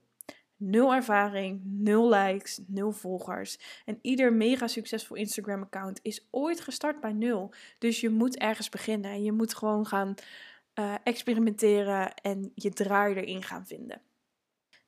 Nul 0.62 0.94
ervaring, 0.94 1.60
nul 1.64 2.08
likes, 2.08 2.60
nul 2.66 2.92
volgers. 2.92 3.58
En 3.84 3.98
ieder 4.02 4.32
mega 4.32 4.66
succesvol 4.66 5.16
Instagram-account 5.16 6.00
is 6.02 6.26
ooit 6.30 6.60
gestart 6.60 7.00
bij 7.00 7.12
nul. 7.12 7.52
Dus 7.78 8.00
je 8.00 8.08
moet 8.08 8.36
ergens 8.36 8.68
beginnen. 8.68 9.22
Je 9.22 9.32
moet 9.32 9.54
gewoon 9.54 9.86
gaan 9.86 10.14
uh, 10.74 10.94
experimenteren 11.04 12.14
en 12.14 12.52
je 12.54 12.70
draai 12.70 13.14
erin 13.14 13.42
gaan 13.42 13.66
vinden. 13.66 14.02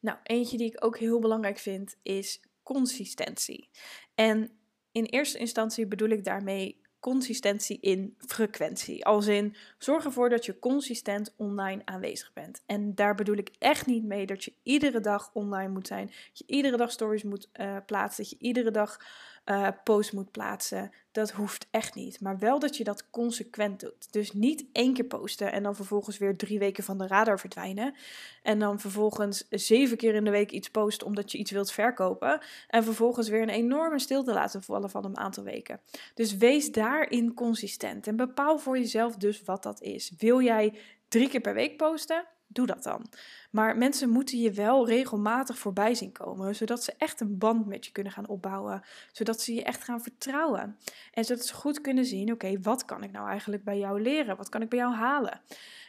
Nou, 0.00 0.19
eentje 0.23 0.57
die 0.57 0.67
ik 0.67 0.85
ook 0.85 0.99
heel 0.99 1.21
belangrijk 1.21 1.59
vind 1.59 1.97
is 2.02 2.41
consistentie. 2.62 3.71
En 4.14 4.50
in 4.93 5.05
eerste 5.05 5.38
instantie 5.38 5.87
bedoel 5.87 6.09
ik 6.09 6.25
daarmee 6.25 6.81
consistentie 7.02 7.78
in 7.80 8.14
frequentie. 8.18 9.04
Als 9.04 9.26
in 9.26 9.54
zorg 9.78 10.04
ervoor 10.04 10.28
dat 10.28 10.44
je 10.44 10.59
consistent 10.59 11.35
online 11.37 11.82
aanwezig 11.85 12.32
bent. 12.32 12.62
En 12.66 12.94
daar 12.94 13.14
bedoel 13.14 13.37
ik 13.37 13.50
echt 13.59 13.87
niet 13.87 14.04
mee 14.04 14.26
dat 14.26 14.44
je 14.44 14.52
iedere 14.62 15.00
dag 15.00 15.30
online 15.32 15.73
moet 15.73 15.87
zijn. 15.87 16.06
Dat 16.06 16.38
je 16.38 16.44
iedere 16.47 16.76
dag 16.76 16.90
stories 16.90 17.23
moet 17.23 17.49
uh, 17.61 17.76
plaatsen. 17.87 18.23
Dat 18.23 18.32
je 18.32 18.47
iedere 18.47 18.71
dag 18.71 19.00
uh, 19.44 19.68
post 19.84 20.12
moet 20.12 20.30
plaatsen. 20.30 20.90
Dat 21.12 21.30
hoeft 21.30 21.66
echt 21.70 21.94
niet. 21.94 22.20
Maar 22.20 22.38
wel 22.38 22.58
dat 22.58 22.76
je 22.76 22.84
dat 22.84 23.11
consequent 23.11 23.80
doet. 23.80 24.12
Dus 24.12 24.32
niet 24.32 24.64
één 24.72 24.94
keer 24.94 25.04
posten 25.04 25.52
en 25.52 25.62
dan 25.62 25.75
vervolgens 25.75 26.18
weer 26.18 26.37
drie 26.37 26.58
weken 26.58 26.84
van 26.84 26.99
de 26.99 27.06
radar 27.06 27.38
verdwijnen. 27.38 27.94
En 28.42 28.58
dan 28.58 28.80
vervolgens 28.80 29.46
zeven 29.50 29.96
keer 29.96 30.14
in 30.14 30.25
de 30.25 30.30
week 30.30 30.50
iets 30.50 30.70
posten 30.70 31.06
omdat 31.06 31.32
je 31.32 31.38
iets 31.38 31.50
wilt 31.50 31.72
verkopen. 31.72 32.40
En 32.68 32.84
vervolgens 32.84 33.28
weer 33.28 33.42
een 33.42 33.49
enorme 33.49 33.99
stilte 33.99 34.32
laten 34.32 34.62
vallen 34.62 34.90
van 34.90 35.04
een 35.04 35.18
aantal 35.18 35.44
weken. 35.44 35.80
Dus 36.14 36.37
wees 36.37 36.72
daarin 36.72 37.34
consistent. 37.34 38.06
En 38.06 38.16
bepaal 38.16 38.58
voor 38.58 38.78
jezelf 38.78 39.16
dus 39.16 39.42
wat 39.42 39.62
dat 39.62 39.80
is. 39.80 40.12
Wil 40.18 40.40
jij 40.40 40.75
drie 41.08 41.28
keer 41.28 41.40
per 41.40 41.54
week 41.54 41.76
posten? 41.76 42.25
Doe 42.52 42.66
dat 42.66 42.82
dan. 42.82 43.06
Maar 43.50 43.76
mensen 43.76 44.11
moeten 44.11 44.38
je 44.38 44.52
wel 44.52 44.87
regelmatig 44.87 45.59
voorbij 45.59 45.94
zien 45.94 46.12
komen, 46.12 46.54
zodat 46.54 46.85
ze 46.85 46.94
echt 46.99 47.21
een 47.21 47.38
band 47.38 47.66
met 47.66 47.87
je 47.87 47.92
kunnen 47.92 48.12
gaan 48.12 48.28
opbouwen, 48.28 48.82
zodat 49.12 49.40
ze 49.40 49.54
je 49.54 49.62
echt 49.62 49.85
gaan 49.85 50.02
vertrouwen. 50.02 50.78
En 51.12 51.25
zodat 51.25 51.47
ze 51.47 51.54
goed 51.54 51.80
kunnen 51.80 52.04
zien, 52.04 52.32
oké, 52.32 52.61
wat 52.61 52.85
kan 52.85 53.02
ik 53.02 53.12
nou 53.12 53.28
eigenlijk 53.28 53.64
bij 53.64 53.78
jou 53.78 54.02
leren? 54.02 54.37
Wat 54.37 54.49
kan 54.49 54.62
ik 54.62 54.68
bij 54.68 54.78
jou 54.78 54.94
halen? 54.94 55.40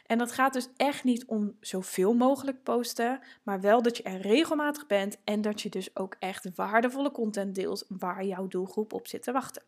En 0.06 0.18
dat 0.18 0.32
gaat 0.32 0.52
dus 0.52 0.68
echt 0.76 1.04
niet 1.04 1.24
om 1.24 1.56
zoveel 1.60 2.14
mogelijk 2.14 2.62
posten, 2.62 3.20
maar 3.42 3.60
wel 3.60 3.82
dat 3.82 3.96
je 3.96 4.02
er 4.02 4.20
regelmatig 4.20 4.86
bent 4.86 5.18
en 5.24 5.40
dat 5.40 5.62
je 5.62 5.68
dus 5.68 5.96
ook 5.96 6.16
echt 6.18 6.54
waardevolle 6.54 7.10
content 7.10 7.54
deelt 7.54 7.84
waar 7.88 8.24
jouw 8.24 8.48
doelgroep 8.48 8.92
op 8.92 9.06
zit 9.06 9.22
te 9.22 9.32
wachten. 9.32 9.62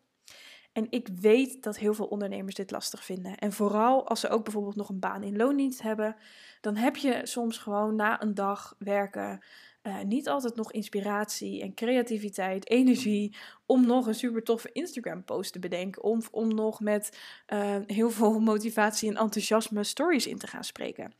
En 0.77 0.87
ik 0.89 1.07
weet 1.21 1.63
dat 1.63 1.77
heel 1.77 1.93
veel 1.93 2.05
ondernemers 2.05 2.55
dit 2.55 2.71
lastig 2.71 3.05
vinden. 3.05 3.37
En 3.37 3.53
vooral 3.53 4.07
als 4.07 4.19
ze 4.19 4.29
ook 4.29 4.43
bijvoorbeeld 4.43 4.75
nog 4.75 4.89
een 4.89 4.99
baan 4.99 5.23
in 5.23 5.37
loondienst 5.37 5.81
hebben, 5.81 6.15
dan 6.61 6.75
heb 6.75 6.95
je 6.95 7.19
soms 7.23 7.57
gewoon 7.57 7.95
na 7.95 8.21
een 8.21 8.33
dag 8.33 8.75
werken 8.79 9.43
uh, 9.83 10.01
niet 10.01 10.29
altijd 10.29 10.55
nog 10.55 10.71
inspiratie 10.71 11.61
en 11.61 11.73
creativiteit, 11.73 12.69
energie 12.69 13.35
om 13.65 13.85
nog 13.85 14.07
een 14.07 14.15
super 14.15 14.43
toffe 14.43 14.69
Instagram 14.71 15.23
post 15.23 15.53
te 15.53 15.59
bedenken. 15.59 16.03
Of 16.03 16.29
om 16.31 16.55
nog 16.55 16.79
met 16.79 17.17
uh, 17.53 17.75
heel 17.87 18.09
veel 18.09 18.39
motivatie 18.39 19.09
en 19.09 19.17
enthousiasme 19.17 19.83
stories 19.83 20.27
in 20.27 20.37
te 20.37 20.47
gaan 20.47 20.63
spreken. 20.63 21.13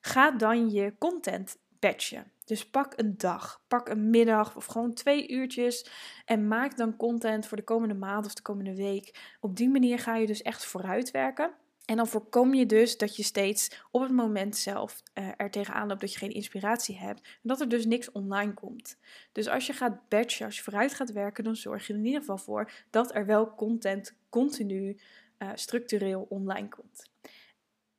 ga 0.00 0.30
dan 0.30 0.70
je 0.70 0.94
content 0.98 1.56
batchen. 1.78 2.30
Dus 2.46 2.70
pak 2.70 2.92
een 2.96 3.16
dag, 3.16 3.62
pak 3.68 3.88
een 3.88 4.10
middag 4.10 4.56
of 4.56 4.64
gewoon 4.64 4.94
twee 4.94 5.28
uurtjes 5.28 5.90
en 6.24 6.48
maak 6.48 6.76
dan 6.76 6.96
content 6.96 7.46
voor 7.46 7.56
de 7.56 7.62
komende 7.62 7.94
maand 7.94 8.26
of 8.26 8.34
de 8.34 8.42
komende 8.42 8.74
week. 8.74 9.36
Op 9.40 9.56
die 9.56 9.68
manier 9.68 9.98
ga 9.98 10.16
je 10.16 10.26
dus 10.26 10.42
echt 10.42 10.64
vooruit 10.64 11.10
werken. 11.10 11.50
En 11.84 11.96
dan 11.96 12.06
voorkom 12.06 12.54
je 12.54 12.66
dus 12.66 12.98
dat 12.98 13.16
je 13.16 13.22
steeds 13.22 13.82
op 13.90 14.02
het 14.02 14.10
moment 14.10 14.56
zelf 14.56 15.02
uh, 15.14 15.28
er 15.36 15.50
tegenaan 15.50 15.88
loopt 15.88 16.00
dat 16.00 16.12
je 16.12 16.18
geen 16.18 16.32
inspiratie 16.32 16.98
hebt. 16.98 17.20
En 17.20 17.40
dat 17.42 17.60
er 17.60 17.68
dus 17.68 17.86
niks 17.86 18.12
online 18.12 18.54
komt. 18.54 18.98
Dus 19.32 19.48
als 19.48 19.66
je 19.66 19.72
gaat 19.72 20.08
batchen, 20.08 20.46
als 20.46 20.56
je 20.56 20.62
vooruit 20.62 20.94
gaat 20.94 21.12
werken, 21.12 21.44
dan 21.44 21.56
zorg 21.56 21.86
je 21.86 21.92
er 21.92 21.98
in 21.98 22.04
ieder 22.04 22.20
geval 22.20 22.38
voor 22.38 22.70
dat 22.90 23.14
er 23.14 23.26
wel 23.26 23.54
content 23.54 24.14
continu 24.28 25.00
uh, 25.38 25.50
structureel 25.54 26.26
online 26.28 26.68
komt. 26.68 27.10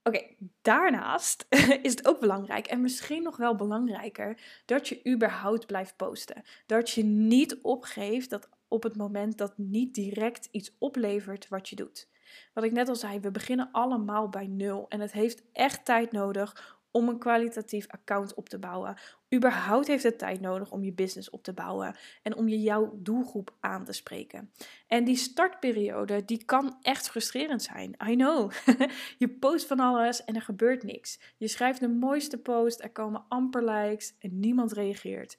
Oké, 0.08 0.22
daarnaast 0.62 1.46
is 1.82 1.92
het 1.92 2.08
ook 2.08 2.20
belangrijk 2.20 2.68
en 2.68 2.82
misschien 2.82 3.24
nog 3.24 3.38
wel 3.38 3.56
belangrijker 3.56 4.42
dat 4.66 4.88
je 4.88 5.08
überhaupt 5.08 5.66
blijft 5.66 5.96
posten. 5.96 6.44
Dat 6.66 6.90
je 6.90 7.04
niet 7.04 7.62
opgeeft 7.62 8.30
dat 8.30 8.50
op 8.68 8.84
het 8.84 8.96
moment 8.96 9.38
dat 9.38 9.58
niet 9.58 9.96
direct 9.96 10.48
iets 10.52 10.76
oplevert 10.80 11.48
wat 11.48 11.70
je 11.70 11.76
doet. 11.76 12.10
Wat 12.54 12.64
ik 12.64 12.72
net 12.72 12.90
al 12.90 12.96
zei, 12.96 13.20
we 13.20 13.32
beginnen 13.32 13.70
allemaal 13.72 14.30
bij 14.30 14.48
nul 14.48 14.86
en 14.90 15.00
het 15.00 15.12
heeft 15.12 15.44
echt 15.54 15.86
tijd 15.86 16.12
nodig 16.12 16.78
om 16.92 17.10
een 17.10 17.20
kwalitatief 17.20 17.88
account 17.88 18.34
op 18.34 18.50
te 18.50 18.60
bouwen. 18.60 18.98
Überhaupt 19.36 19.88
heeft 19.88 20.04
het 20.04 20.18
tijd 20.18 20.42
nodig 20.42 20.72
om 20.72 20.84
je 20.84 20.94
business 20.94 21.30
op 21.30 21.44
te 21.44 21.54
bouwen 21.54 21.96
en 22.24 22.36
om 22.36 22.48
je 22.48 22.62
jouw 22.62 22.92
doelgroep 22.96 23.56
aan 23.60 23.86
te 23.86 23.94
spreken. 23.94 24.52
En 24.88 25.04
die 25.04 25.16
startperiode, 25.16 26.26
die 26.26 26.46
kan 26.46 26.78
echt 26.82 27.10
frustrerend 27.10 27.64
zijn. 27.64 27.96
I 28.08 28.16
know. 28.16 28.52
je 29.18 29.30
post 29.30 29.68
van 29.68 29.80
alles 29.80 30.24
en 30.24 30.36
er 30.36 30.42
gebeurt 30.42 30.84
niks. 30.84 31.20
Je 31.38 31.48
schrijft 31.48 31.80
de 31.80 31.90
mooiste 31.90 32.38
post, 32.38 32.84
er 32.84 32.92
komen 32.92 33.26
amper 33.28 33.64
likes 33.64 34.14
en 34.20 34.40
niemand 34.40 34.72
reageert. 34.72 35.38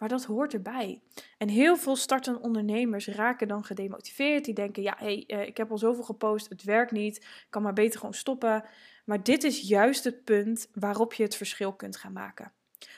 Maar 0.00 0.08
dat 0.08 0.24
hoort 0.24 0.54
erbij. 0.54 1.00
En 1.38 1.48
heel 1.48 1.76
veel 1.76 1.96
startende 1.96 2.40
ondernemers 2.40 3.06
raken 3.06 3.48
dan 3.48 3.64
gedemotiveerd. 3.64 4.44
Die 4.44 4.54
denken: 4.54 4.82
ja, 4.82 4.94
hey, 4.98 5.24
eh, 5.26 5.46
ik 5.46 5.56
heb 5.56 5.70
al 5.70 5.78
zoveel 5.78 6.04
gepost, 6.04 6.48
het 6.48 6.62
werkt 6.62 6.92
niet, 6.92 7.16
ik 7.16 7.46
kan 7.50 7.62
maar 7.62 7.72
beter 7.72 7.98
gewoon 7.98 8.14
stoppen. 8.14 8.64
Maar 9.04 9.22
dit 9.22 9.44
is 9.44 9.60
juist 9.60 10.04
het 10.04 10.24
punt 10.24 10.68
waarop 10.74 11.14
je 11.14 11.22
het 11.22 11.36
verschil 11.36 11.72
kunt 11.72 11.96
gaan 11.96 12.12
maken. 12.12 12.52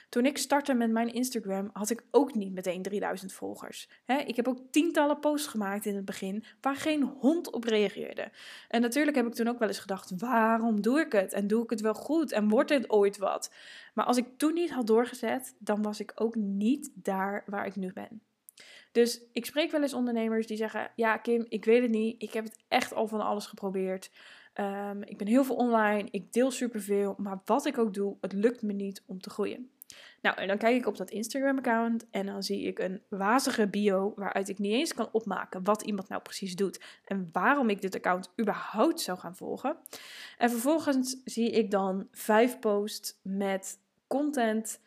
Toen 0.08 0.26
ik 0.26 0.38
startte 0.38 0.74
met 0.74 0.90
mijn 0.90 1.12
Instagram 1.12 1.70
had 1.72 1.90
ik 1.90 2.04
ook 2.10 2.34
niet 2.34 2.52
meteen 2.52 2.82
3000 2.82 3.32
volgers. 3.32 3.88
ik 4.26 4.36
heb 4.36 4.48
ook 4.48 4.58
tientallen 4.70 5.18
posts 5.18 5.46
gemaakt 5.46 5.86
in 5.86 5.96
het 5.96 6.04
begin 6.04 6.44
waar 6.60 6.76
geen 6.76 7.02
hond 7.02 7.50
op 7.50 7.64
reageerde. 7.64 8.30
En 8.68 8.80
natuurlijk 8.80 9.16
heb 9.16 9.26
ik 9.26 9.34
toen 9.34 9.48
ook 9.48 9.58
wel 9.58 9.68
eens 9.68 9.78
gedacht: 9.78 10.12
waarom 10.18 10.80
doe 10.80 11.00
ik 11.00 11.12
het? 11.12 11.32
En 11.32 11.46
doe 11.46 11.62
ik 11.62 11.70
het 11.70 11.80
wel 11.80 11.94
goed? 11.94 12.32
En 12.32 12.48
wordt 12.48 12.70
het 12.70 12.90
ooit 12.90 13.18
wat? 13.18 13.52
Maar 13.94 14.04
als 14.04 14.16
ik 14.16 14.26
toen 14.36 14.54
niet 14.54 14.70
had 14.70 14.86
doorgezet, 14.86 15.54
dan 15.58 15.82
was 15.82 16.00
ik 16.00 16.12
ook 16.14 16.34
niet 16.34 16.90
daar 16.94 17.42
waar 17.46 17.66
ik 17.66 17.76
nu 17.76 17.92
ben. 17.92 18.22
Dus 18.92 19.20
ik 19.32 19.46
spreek 19.46 19.70
wel 19.70 19.82
eens 19.82 19.94
ondernemers 19.94 20.46
die 20.46 20.56
zeggen: 20.56 20.90
Ja, 20.96 21.16
Kim, 21.16 21.46
ik 21.48 21.64
weet 21.64 21.82
het 21.82 21.90
niet. 21.90 22.22
Ik 22.22 22.32
heb 22.32 22.44
het 22.44 22.58
echt 22.68 22.94
al 22.94 23.08
van 23.08 23.20
alles 23.20 23.46
geprobeerd. 23.46 24.10
Um, 24.54 25.02
ik 25.02 25.18
ben 25.18 25.26
heel 25.26 25.44
veel 25.44 25.56
online. 25.56 26.09
Ik 26.11 26.32
deel 26.32 26.50
superveel. 26.50 27.14
Maar 27.18 27.40
wat 27.44 27.66
ik 27.66 27.78
ook 27.78 27.94
doe, 27.94 28.16
het 28.21 28.32
lukt 28.32 28.62
me 28.62 28.73
niet 28.73 29.02
om 29.06 29.21
te 29.21 29.30
groeien. 29.30 29.71
Nou, 30.23 30.37
en 30.37 30.49
dan 30.49 30.59
kijk 30.59 30.76
ik 30.76 30.87
op 30.87 30.97
dat 30.97 31.11
Instagram-account 31.11 32.06
en 32.11 32.26
dan 32.26 32.42
zie 32.42 32.62
ik 32.62 32.78
een 32.78 33.02
wazige 33.09 33.66
bio 33.66 34.12
waaruit 34.16 34.49
ik 34.49 34.59
niet 34.59 34.73
eens 34.73 34.94
kan 34.94 35.09
opmaken 35.12 35.64
wat 35.64 35.82
iemand 35.82 36.09
nou 36.09 36.23
precies 36.23 36.56
doet 36.56 36.80
en 37.04 37.28
waarom 37.32 37.68
ik 37.68 37.80
dit 37.80 37.94
account 37.94 38.32
überhaupt 38.40 39.00
zou 39.00 39.18
gaan 39.18 39.37
volgen. 39.37 39.76
En 40.38 40.50
vervolgens 40.50 41.16
zie 41.25 41.50
ik 41.50 41.71
dan 41.71 42.09
vijf 42.11 42.59
posts 42.59 43.18
met 43.23 43.78
content. 44.06 44.80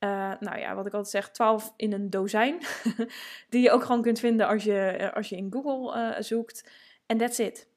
Uh, 0.00 0.32
nou 0.40 0.58
ja, 0.58 0.74
wat 0.74 0.86
ik 0.86 0.92
altijd 0.92 1.12
zeg, 1.12 1.30
12 1.30 1.72
in 1.76 1.92
een 1.92 2.10
dozijn. 2.10 2.58
die 3.50 3.62
je 3.62 3.70
ook 3.70 3.84
gewoon 3.84 4.02
kunt 4.02 4.18
vinden 4.18 4.46
als 4.46 4.64
je, 4.64 4.80
eh, 4.80 5.12
als 5.12 5.28
je 5.28 5.36
in 5.36 5.52
Google 5.52 5.98
uh, 5.98 6.20
zoekt. 6.20 6.70
En 7.06 7.18
that's 7.18 7.38
it 7.38 7.72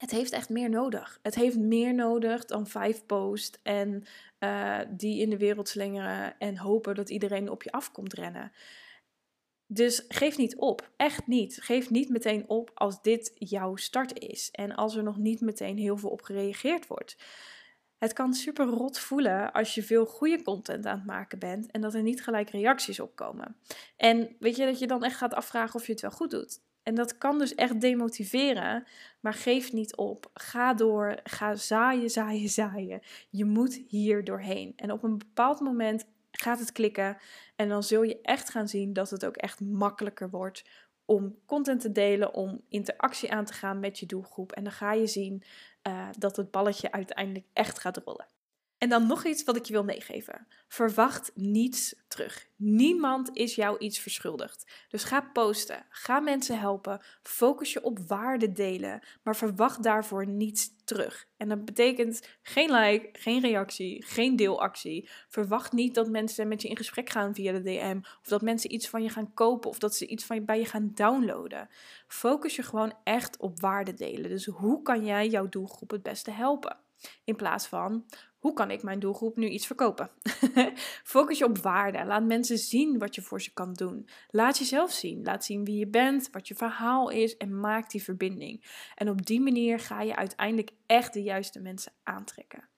het 0.00 0.10
heeft 0.10 0.32
echt 0.32 0.48
meer 0.48 0.70
nodig. 0.70 1.18
Het 1.22 1.34
heeft 1.34 1.58
meer 1.58 1.94
nodig 1.94 2.44
dan 2.44 2.66
vijf 2.66 3.06
posts 3.06 3.58
en 3.62 4.04
uh, 4.38 4.78
die 4.90 5.20
in 5.20 5.30
de 5.30 5.38
wereld 5.38 5.68
slingeren 5.68 6.38
en 6.38 6.56
hopen 6.56 6.94
dat 6.94 7.10
iedereen 7.10 7.50
op 7.50 7.62
je 7.62 7.72
afkomt 7.72 8.12
rennen. 8.12 8.52
Dus 9.66 10.04
geef 10.08 10.36
niet 10.36 10.56
op. 10.56 10.90
Echt 10.96 11.26
niet. 11.26 11.58
Geef 11.62 11.90
niet 11.90 12.08
meteen 12.08 12.48
op 12.48 12.70
als 12.74 13.02
dit 13.02 13.32
jouw 13.34 13.76
start 13.76 14.18
is 14.18 14.50
en 14.50 14.74
als 14.74 14.96
er 14.96 15.02
nog 15.02 15.16
niet 15.16 15.40
meteen 15.40 15.78
heel 15.78 15.96
veel 15.96 16.10
op 16.10 16.22
gereageerd 16.22 16.86
wordt. 16.86 17.16
Het 17.98 18.12
kan 18.12 18.34
super 18.34 18.66
rot 18.66 18.98
voelen 18.98 19.52
als 19.52 19.74
je 19.74 19.82
veel 19.82 20.06
goede 20.06 20.42
content 20.42 20.86
aan 20.86 20.96
het 20.96 21.06
maken 21.06 21.38
bent 21.38 21.70
en 21.70 21.80
dat 21.80 21.94
er 21.94 22.02
niet 22.02 22.22
gelijk 22.22 22.50
reacties 22.50 23.00
op 23.00 23.16
komen. 23.16 23.56
En 23.96 24.36
weet 24.38 24.56
je 24.56 24.64
dat 24.64 24.78
je 24.78 24.86
dan 24.86 25.04
echt 25.04 25.16
gaat 25.16 25.34
afvragen 25.34 25.74
of 25.74 25.86
je 25.86 25.92
het 25.92 26.00
wel 26.00 26.10
goed 26.10 26.30
doet. 26.30 26.60
En 26.82 26.94
dat 26.94 27.18
kan 27.18 27.38
dus 27.38 27.54
echt 27.54 27.80
demotiveren, 27.80 28.84
maar 29.20 29.34
geef 29.34 29.72
niet 29.72 29.96
op. 29.96 30.30
Ga 30.34 30.74
door, 30.74 31.20
ga 31.24 31.54
zaaien, 31.54 32.10
zaaien, 32.10 32.48
zaaien. 32.48 33.00
Je 33.30 33.44
moet 33.44 33.82
hier 33.88 34.24
doorheen. 34.24 34.72
En 34.76 34.92
op 34.92 35.02
een 35.02 35.18
bepaald 35.18 35.60
moment 35.60 36.06
gaat 36.30 36.58
het 36.58 36.72
klikken 36.72 37.16
en 37.56 37.68
dan 37.68 37.82
zul 37.82 38.02
je 38.02 38.20
echt 38.20 38.50
gaan 38.50 38.68
zien 38.68 38.92
dat 38.92 39.10
het 39.10 39.26
ook 39.26 39.36
echt 39.36 39.60
makkelijker 39.60 40.30
wordt 40.30 40.64
om 41.04 41.38
content 41.46 41.80
te 41.80 41.92
delen, 41.92 42.34
om 42.34 42.60
interactie 42.68 43.32
aan 43.32 43.44
te 43.44 43.52
gaan 43.52 43.80
met 43.80 43.98
je 43.98 44.06
doelgroep. 44.06 44.52
En 44.52 44.62
dan 44.64 44.72
ga 44.72 44.92
je 44.92 45.06
zien 45.06 45.42
uh, 45.88 46.08
dat 46.18 46.36
het 46.36 46.50
balletje 46.50 46.92
uiteindelijk 46.92 47.46
echt 47.52 47.78
gaat 47.78 47.96
rollen. 47.96 48.26
En 48.80 48.88
dan 48.88 49.06
nog 49.06 49.24
iets 49.24 49.44
wat 49.44 49.56
ik 49.56 49.64
je 49.64 49.72
wil 49.72 49.84
meegeven. 49.84 50.46
Verwacht 50.68 51.30
niets 51.34 51.94
terug. 52.08 52.46
Niemand 52.56 53.30
is 53.32 53.54
jou 53.54 53.78
iets 53.78 53.98
verschuldigd. 53.98 54.70
Dus 54.88 55.04
ga 55.04 55.20
posten, 55.20 55.86
ga 55.88 56.20
mensen 56.20 56.58
helpen, 56.58 57.00
focus 57.22 57.72
je 57.72 57.82
op 57.82 57.98
waarde 57.98 58.52
delen, 58.52 59.00
maar 59.22 59.36
verwacht 59.36 59.82
daarvoor 59.82 60.26
niets 60.26 60.70
terug. 60.84 61.26
En 61.36 61.48
dat 61.48 61.64
betekent 61.64 62.28
geen 62.42 62.72
like, 62.72 63.08
geen 63.12 63.40
reactie, 63.40 64.04
geen 64.04 64.36
deelactie. 64.36 65.08
Verwacht 65.28 65.72
niet 65.72 65.94
dat 65.94 66.08
mensen 66.08 66.48
met 66.48 66.62
je 66.62 66.68
in 66.68 66.76
gesprek 66.76 67.10
gaan 67.10 67.34
via 67.34 67.52
de 67.52 67.62
DM, 67.62 67.98
of 68.02 68.28
dat 68.28 68.42
mensen 68.42 68.72
iets 68.72 68.88
van 68.88 69.02
je 69.02 69.08
gaan 69.08 69.34
kopen, 69.34 69.70
of 69.70 69.78
dat 69.78 69.94
ze 69.94 70.06
iets 70.06 70.24
van 70.24 70.36
je, 70.36 70.42
bij 70.42 70.58
je 70.58 70.64
gaan 70.64 70.90
downloaden. 70.94 71.68
Focus 72.06 72.56
je 72.56 72.62
gewoon 72.62 72.94
echt 73.04 73.36
op 73.36 73.60
waarde 73.60 73.94
delen. 73.94 74.30
Dus 74.30 74.46
hoe 74.46 74.82
kan 74.82 75.04
jij 75.04 75.28
jouw 75.28 75.48
doelgroep 75.48 75.90
het 75.90 76.02
beste 76.02 76.30
helpen? 76.30 76.76
In 77.24 77.36
plaats 77.36 77.66
van 77.66 78.04
hoe 78.40 78.52
kan 78.52 78.70
ik 78.70 78.82
mijn 78.82 78.98
doelgroep 78.98 79.36
nu 79.36 79.48
iets 79.48 79.66
verkopen? 79.66 80.10
Focus 81.04 81.38
je 81.38 81.44
op 81.44 81.58
waarde. 81.58 82.04
Laat 82.04 82.24
mensen 82.24 82.58
zien 82.58 82.98
wat 82.98 83.14
je 83.14 83.22
voor 83.22 83.40
ze 83.40 83.52
kan 83.52 83.72
doen. 83.72 84.08
Laat 84.30 84.58
jezelf 84.58 84.90
zien. 84.90 85.22
Laat 85.22 85.44
zien 85.44 85.64
wie 85.64 85.78
je 85.78 85.86
bent, 85.86 86.28
wat 86.32 86.48
je 86.48 86.54
verhaal 86.54 87.08
is 87.08 87.36
en 87.36 87.60
maak 87.60 87.90
die 87.90 88.02
verbinding. 88.02 88.64
En 88.94 89.08
op 89.08 89.26
die 89.26 89.40
manier 89.40 89.78
ga 89.78 90.02
je 90.02 90.16
uiteindelijk 90.16 90.70
echt 90.86 91.12
de 91.12 91.22
juiste 91.22 91.60
mensen 91.60 91.92
aantrekken. 92.02 92.68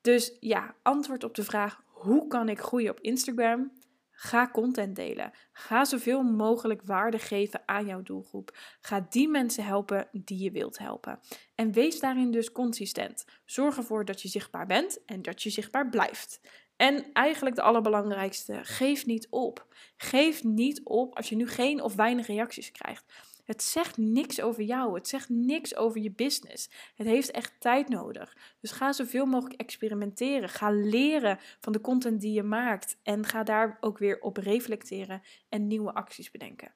Dus 0.00 0.36
ja, 0.40 0.74
antwoord 0.82 1.24
op 1.24 1.34
de 1.34 1.44
vraag: 1.44 1.82
hoe 1.86 2.26
kan 2.26 2.48
ik 2.48 2.60
groeien 2.60 2.90
op 2.90 3.00
Instagram? 3.00 3.72
Ga 4.20 4.50
content 4.50 4.96
delen. 4.96 5.32
Ga 5.52 5.84
zoveel 5.84 6.22
mogelijk 6.22 6.82
waarde 6.84 7.18
geven 7.18 7.62
aan 7.66 7.86
jouw 7.86 8.02
doelgroep. 8.02 8.56
Ga 8.80 9.06
die 9.10 9.28
mensen 9.28 9.64
helpen 9.64 10.08
die 10.12 10.38
je 10.38 10.50
wilt 10.50 10.78
helpen. 10.78 11.20
En 11.54 11.72
wees 11.72 12.00
daarin 12.00 12.30
dus 12.30 12.52
consistent. 12.52 13.24
Zorg 13.44 13.76
ervoor 13.76 14.04
dat 14.04 14.22
je 14.22 14.28
zichtbaar 14.28 14.66
bent 14.66 15.04
en 15.04 15.22
dat 15.22 15.42
je 15.42 15.50
zichtbaar 15.50 15.88
blijft. 15.88 16.40
En 16.76 17.12
eigenlijk 17.12 17.56
de 17.56 17.62
allerbelangrijkste, 17.62 18.58
geef 18.62 19.06
niet 19.06 19.26
op. 19.30 19.66
Geef 19.96 20.44
niet 20.44 20.80
op 20.84 21.16
als 21.16 21.28
je 21.28 21.36
nu 21.36 21.48
geen 21.48 21.82
of 21.82 21.94
weinig 21.94 22.26
reacties 22.26 22.70
krijgt. 22.70 23.04
Het 23.48 23.62
zegt 23.62 23.96
niks 23.96 24.40
over 24.40 24.62
jou. 24.62 24.94
Het 24.94 25.08
zegt 25.08 25.28
niks 25.28 25.76
over 25.76 26.00
je 26.00 26.10
business. 26.10 26.70
Het 26.94 27.06
heeft 27.06 27.30
echt 27.30 27.52
tijd 27.58 27.88
nodig. 27.88 28.36
Dus 28.60 28.70
ga 28.70 28.92
zoveel 28.92 29.26
mogelijk 29.26 29.60
experimenteren. 29.60 30.48
Ga 30.48 30.70
leren 30.70 31.38
van 31.60 31.72
de 31.72 31.80
content 31.80 32.20
die 32.20 32.32
je 32.32 32.42
maakt. 32.42 32.98
En 33.02 33.26
ga 33.26 33.42
daar 33.42 33.76
ook 33.80 33.98
weer 33.98 34.20
op 34.20 34.36
reflecteren 34.36 35.22
en 35.48 35.66
nieuwe 35.66 35.94
acties 35.94 36.30
bedenken. 36.30 36.72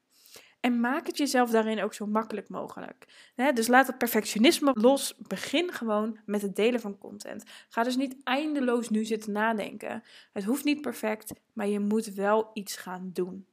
En 0.59 0.79
maak 0.79 1.07
het 1.07 1.17
jezelf 1.17 1.49
daarin 1.49 1.83
ook 1.83 1.93
zo 1.93 2.05
makkelijk 2.05 2.49
mogelijk. 2.49 3.05
dus 3.53 3.67
laat 3.67 3.87
het 3.87 3.97
perfectionisme 3.97 4.71
los. 4.73 5.15
Begin 5.17 5.71
gewoon 5.71 6.19
met 6.25 6.41
het 6.41 6.55
delen 6.55 6.79
van 6.79 6.97
content. 6.97 7.43
Ga 7.69 7.83
dus 7.83 7.95
niet 7.95 8.15
eindeloos 8.23 8.89
nu 8.89 9.05
zitten 9.05 9.31
nadenken. 9.31 10.03
Het 10.31 10.43
hoeft 10.43 10.63
niet 10.63 10.81
perfect, 10.81 11.33
maar 11.53 11.67
je 11.67 11.79
moet 11.79 12.05
wel 12.05 12.49
iets 12.53 12.75
gaan 12.75 13.09
doen. 13.13 13.47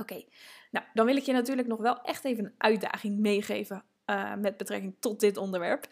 Oké, 0.00 0.22
nou, 0.70 0.86
dan 0.94 1.06
wil 1.06 1.16
ik 1.16 1.22
je 1.22 1.32
natuurlijk 1.32 1.68
nog 1.68 1.80
wel 1.80 2.02
echt 2.02 2.24
even 2.24 2.44
een 2.44 2.54
uitdaging 2.58 3.18
meegeven 3.18 3.84
uh, 4.06 4.34
met 4.34 4.56
betrekking 4.56 4.94
tot 4.98 5.20
dit 5.20 5.36
onderwerp. 5.36 5.88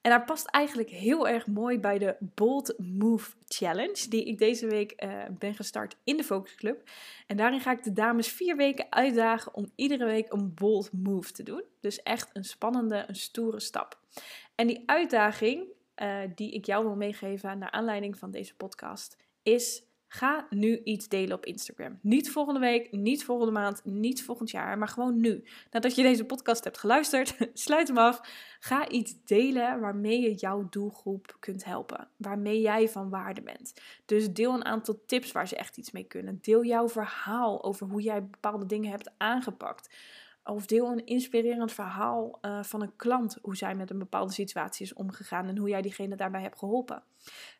En 0.00 0.10
daar 0.10 0.24
past 0.24 0.46
eigenlijk 0.46 0.90
heel 0.90 1.28
erg 1.28 1.46
mooi 1.46 1.78
bij 1.78 1.98
de 1.98 2.16
Bold 2.20 2.74
Move 2.78 3.30
Challenge, 3.48 4.08
die 4.08 4.24
ik 4.24 4.38
deze 4.38 4.66
week 4.66 5.02
uh, 5.04 5.22
ben 5.38 5.54
gestart 5.54 5.96
in 6.04 6.16
de 6.16 6.24
Focus 6.24 6.54
Club. 6.54 6.90
En 7.26 7.36
daarin 7.36 7.60
ga 7.60 7.72
ik 7.72 7.82
de 7.82 7.92
dames 7.92 8.28
vier 8.28 8.56
weken 8.56 8.86
uitdagen 8.90 9.54
om 9.54 9.72
iedere 9.74 10.04
week 10.04 10.32
een 10.32 10.54
bold 10.54 10.92
move 10.92 11.32
te 11.32 11.42
doen. 11.42 11.64
Dus 11.80 12.02
echt 12.02 12.30
een 12.32 12.44
spannende, 12.44 13.04
een 13.06 13.16
stoere 13.16 13.60
stap. 13.60 13.98
En 14.54 14.66
die 14.66 14.82
uitdaging 14.86 15.66
uh, 15.96 16.18
die 16.34 16.52
ik 16.52 16.66
jou 16.66 16.84
wil 16.84 16.96
meegeven 16.96 17.58
naar 17.58 17.70
aanleiding 17.70 18.18
van 18.18 18.30
deze 18.30 18.56
podcast 18.56 19.16
is 19.42 19.82
Ga 20.12 20.46
nu 20.48 20.80
iets 20.84 21.08
delen 21.08 21.36
op 21.36 21.46
Instagram. 21.46 21.98
Niet 22.02 22.30
volgende 22.30 22.60
week, 22.60 22.92
niet 22.92 23.24
volgende 23.24 23.52
maand, 23.52 23.84
niet 23.84 24.24
volgend 24.24 24.50
jaar, 24.50 24.78
maar 24.78 24.88
gewoon 24.88 25.20
nu. 25.20 25.44
Nadat 25.70 25.94
je 25.94 26.02
deze 26.02 26.24
podcast 26.24 26.64
hebt 26.64 26.78
geluisterd, 26.78 27.36
sluit 27.54 27.88
hem 27.88 27.98
af. 27.98 28.20
Ga 28.60 28.88
iets 28.88 29.14
delen 29.24 29.80
waarmee 29.80 30.20
je 30.20 30.34
jouw 30.34 30.68
doelgroep 30.70 31.36
kunt 31.40 31.64
helpen. 31.64 32.08
Waarmee 32.16 32.60
jij 32.60 32.88
van 32.88 33.10
waarde 33.10 33.42
bent. 33.42 33.74
Dus 34.04 34.32
deel 34.32 34.54
een 34.54 34.64
aantal 34.64 35.02
tips 35.06 35.32
waar 35.32 35.48
ze 35.48 35.56
echt 35.56 35.76
iets 35.76 35.90
mee 35.90 36.04
kunnen. 36.04 36.38
Deel 36.40 36.64
jouw 36.64 36.88
verhaal 36.88 37.64
over 37.64 37.86
hoe 37.86 38.02
jij 38.02 38.26
bepaalde 38.26 38.66
dingen 38.66 38.90
hebt 38.90 39.10
aangepakt. 39.16 39.94
Of 40.44 40.66
deel 40.66 40.86
een 40.90 41.06
inspirerend 41.06 41.72
verhaal 41.72 42.38
uh, 42.42 42.62
van 42.62 42.82
een 42.82 42.96
klant, 42.96 43.38
hoe 43.42 43.56
zij 43.56 43.74
met 43.74 43.90
een 43.90 43.98
bepaalde 43.98 44.32
situatie 44.32 44.86
is 44.86 44.92
omgegaan 44.92 45.46
en 45.46 45.58
hoe 45.58 45.68
jij 45.68 45.82
diegene 45.82 46.16
daarbij 46.16 46.42
hebt 46.42 46.58
geholpen. 46.58 47.02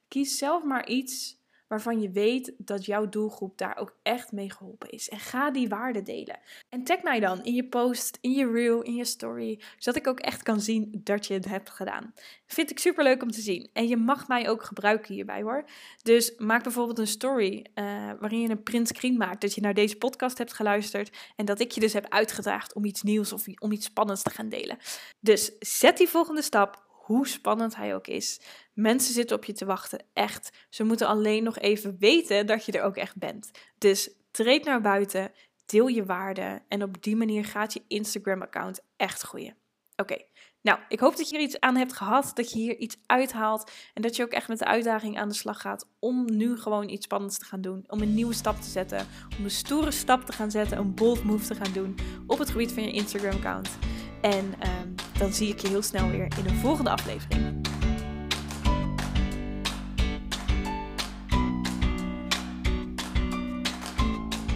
Kies 0.09 0.39
zelf 0.39 0.65
maar 0.65 0.89
iets 0.89 1.40
waarvan 1.71 2.01
je 2.01 2.11
weet 2.11 2.53
dat 2.59 2.85
jouw 2.85 3.09
doelgroep 3.09 3.59
daar 3.59 3.77
ook 3.77 3.97
echt 4.03 4.33
mee 4.33 4.51
geholpen 4.51 4.91
is. 4.91 5.09
En 5.09 5.19
ga 5.19 5.51
die 5.51 5.69
waarde 5.69 6.03
delen. 6.03 6.39
En 6.69 6.85
tag 6.85 7.03
mij 7.03 7.21
dan 7.21 7.45
in 7.45 7.55
je 7.55 7.69
post, 7.69 8.19
in 8.21 8.33
je 8.33 8.51
reel, 8.51 8.83
in 8.83 8.95
je 8.95 9.05
story, 9.05 9.61
zodat 9.79 10.01
ik 10.01 10.09
ook 10.09 10.21
echt 10.21 10.43
kan 10.43 10.61
zien 10.61 11.01
dat 11.05 11.27
je 11.27 11.35
het 11.35 11.45
hebt 11.45 11.71
gedaan. 11.71 12.15
Vind 12.47 12.71
ik 12.71 12.79
super 12.79 13.05
leuk 13.05 13.23
om 13.23 13.31
te 13.31 13.41
zien. 13.41 13.71
En 13.73 13.89
je 13.89 13.97
mag 13.97 14.29
mij 14.29 14.49
ook 14.49 14.63
gebruiken 14.63 15.15
hierbij 15.15 15.43
hoor. 15.43 15.65
Dus 16.03 16.35
maak 16.39 16.63
bijvoorbeeld 16.63 16.99
een 16.99 17.07
story 17.07 17.67
uh, 17.75 17.85
waarin 18.21 18.41
je 18.41 18.49
een 18.49 18.63
print 18.63 18.89
screen 18.89 19.17
maakt 19.17 19.41
dat 19.41 19.55
je 19.55 19.61
naar 19.61 19.75
deze 19.75 19.97
podcast 19.97 20.39
hebt 20.39 20.53
geluisterd 20.53 21.17
en 21.37 21.45
dat 21.45 21.61
ik 21.61 21.73
je 21.73 21.81
dus 21.81 21.93
heb 21.93 22.09
uitgedaagd 22.09 22.75
om 22.75 22.85
iets 22.85 23.03
nieuws 23.03 23.33
of 23.33 23.45
om 23.59 23.73
iets 23.73 23.87
spannends 23.87 24.23
te 24.23 24.31
gaan 24.31 24.49
delen. 24.49 24.79
Dus 25.21 25.53
zet 25.59 25.97
die 25.97 26.09
volgende 26.09 26.43
stap 26.43 26.89
hoe 27.11 27.29
spannend 27.29 27.77
hij 27.77 27.95
ook 27.95 28.07
is. 28.07 28.41
Mensen 28.73 29.15
zitten 29.15 29.37
op 29.37 29.45
je 29.45 29.53
te 29.53 29.65
wachten, 29.65 30.05
echt. 30.13 30.67
Ze 30.69 30.85
moeten 30.85 31.07
alleen 31.07 31.43
nog 31.43 31.59
even 31.59 31.97
weten 31.99 32.47
dat 32.47 32.65
je 32.65 32.73
er 32.73 32.83
ook 32.83 32.97
echt 32.97 33.17
bent. 33.17 33.51
Dus 33.79 34.11
treed 34.31 34.65
naar 34.65 34.81
buiten, 34.81 35.33
deel 35.67 35.87
je 35.87 36.05
waarde 36.05 36.63
en 36.69 36.83
op 36.83 37.03
die 37.03 37.17
manier 37.17 37.45
gaat 37.45 37.73
je 37.73 37.83
Instagram-account 37.89 38.81
echt 38.97 39.23
groeien. 39.23 39.57
Oké, 39.97 40.17
nou, 40.63 40.79
ik 40.89 41.01
hoop 41.01 41.17
dat 41.17 41.29
je 41.29 41.37
er 41.37 41.43
iets 41.43 41.61
aan 41.61 41.77
hebt 41.77 41.93
gehad, 41.93 42.31
dat 42.35 42.53
je 42.53 42.59
hier 42.59 42.77
iets 42.77 42.97
uithaalt 43.07 43.71
en 43.95 44.03
dat 44.03 44.17
je 44.17 44.23
ook 44.23 44.33
echt 44.33 44.49
met 44.49 44.59
de 44.59 44.65
uitdaging 44.65 45.19
aan 45.19 45.29
de 45.29 45.35
slag 45.35 45.61
gaat 45.61 45.87
om 45.99 46.25
nu 46.37 46.59
gewoon 46.59 46.89
iets 46.89 47.05
spannends 47.05 47.39
te 47.39 47.45
gaan 47.45 47.61
doen, 47.61 47.85
om 47.87 48.01
een 48.01 48.15
nieuwe 48.15 48.35
stap 48.35 48.61
te 48.61 48.69
zetten, 48.69 49.07
om 49.39 49.45
een 49.45 49.51
stoere 49.51 49.91
stap 49.91 50.25
te 50.25 50.33
gaan 50.33 50.51
zetten, 50.51 50.79
een 50.79 50.95
bold 50.95 51.25
move 51.25 51.47
te 51.47 51.55
gaan 51.55 51.73
doen 51.73 51.99
op 52.27 52.39
het 52.39 52.51
gebied 52.51 52.73
van 52.73 52.83
je 52.83 52.93
Instagram-account. 52.93 53.79
En 54.21 54.55
ehm, 54.61 55.00
dan 55.21 55.33
zie 55.33 55.49
ik 55.49 55.59
je 55.59 55.69
heel 55.69 55.83
snel 55.83 56.11
weer 56.11 56.29
in 56.39 56.47
een 56.47 56.57
volgende 56.57 56.91
aflevering. 56.91 57.69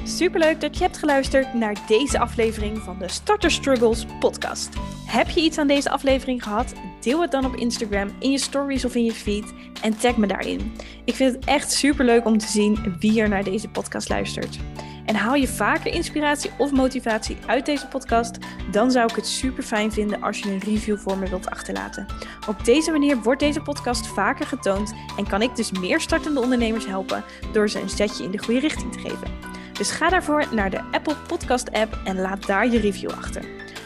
Superleuk 0.05 0.61
dat 0.61 0.77
je 0.77 0.83
hebt 0.83 0.99
geluisterd 0.99 1.55
naar 1.55 1.77
deze 1.87 2.19
aflevering 2.19 2.79
van 2.79 2.99
de 2.99 3.09
Starter 3.09 3.51
Struggles 3.51 4.07
podcast. 4.21 4.69
Heb 5.07 5.29
je 5.29 5.41
iets 5.41 5.59
aan 5.59 5.67
deze 5.67 5.91
aflevering 5.91 6.43
gehad? 6.43 6.73
Deel 7.01 7.21
het 7.21 7.31
dan 7.31 7.45
op 7.45 7.57
Instagram, 7.57 8.11
in 8.19 8.31
je 8.31 8.39
stories 8.39 8.85
of 8.85 8.95
in 8.95 9.05
je 9.05 9.13
feed 9.13 9.53
en 9.83 9.97
tag 9.99 10.17
me 10.17 10.27
daarin. 10.27 10.73
Ik 11.05 11.15
vind 11.15 11.35
het 11.35 11.45
echt 11.45 11.73
superleuk 11.73 12.25
om 12.25 12.39
te 12.39 12.47
zien 12.47 12.97
wie 12.99 13.21
er 13.21 13.29
naar 13.29 13.45
deze 13.45 13.69
podcast 13.69 14.09
luistert. 14.09 14.59
En 15.05 15.15
haal 15.15 15.35
je 15.35 15.49
vaker 15.49 15.93
inspiratie 15.93 16.51
of 16.59 16.73
motivatie 16.73 17.37
uit 17.47 17.67
deze 17.67 17.87
podcast, 17.87 18.39
dan 18.71 18.91
zou 18.91 19.09
ik 19.11 19.17
het 19.17 19.27
super 19.27 19.63
fijn 19.63 19.93
vinden 19.93 20.23
als 20.23 20.39
je 20.39 20.51
een 20.51 20.59
review 20.59 20.99
voor 20.99 21.19
me 21.19 21.29
wilt 21.29 21.51
achterlaten. 21.51 22.07
Op 22.49 22.65
deze 22.65 22.91
manier 22.91 23.23
wordt 23.23 23.41
deze 23.41 23.61
podcast 23.61 24.07
vaker 24.07 24.47
getoond 24.47 24.95
en 25.17 25.29
kan 25.29 25.43
ik 25.43 25.57
dus 25.57 25.73
meer 25.73 26.01
startende 26.01 26.41
ondernemers 26.41 26.87
helpen 26.87 27.25
door 27.53 27.69
ze 27.69 27.81
een 27.81 27.89
zetje 27.89 28.25
in 28.25 28.31
de 28.31 28.43
goede 28.43 28.61
richting 28.61 28.93
te 28.93 28.99
geven. 28.99 29.29
Dus 29.73 29.91
ga 29.91 30.09
daarvoor 30.09 30.47
naar 30.55 30.71
de 30.71 30.81
Apple 30.91 31.17
Podcast 31.27 31.73
app 31.73 31.99
en 32.05 32.21
laat 32.21 32.47
daar 32.47 32.69
je 32.69 32.79
review 32.79 33.11
achter. 33.11 33.45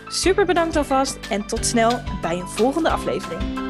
Super 0.08 0.46
bedankt 0.46 0.76
alvast 0.76 1.18
en 1.30 1.46
tot 1.46 1.66
snel 1.66 2.00
bij 2.20 2.38
een 2.38 2.48
volgende 2.48 2.90
aflevering. 2.90 3.67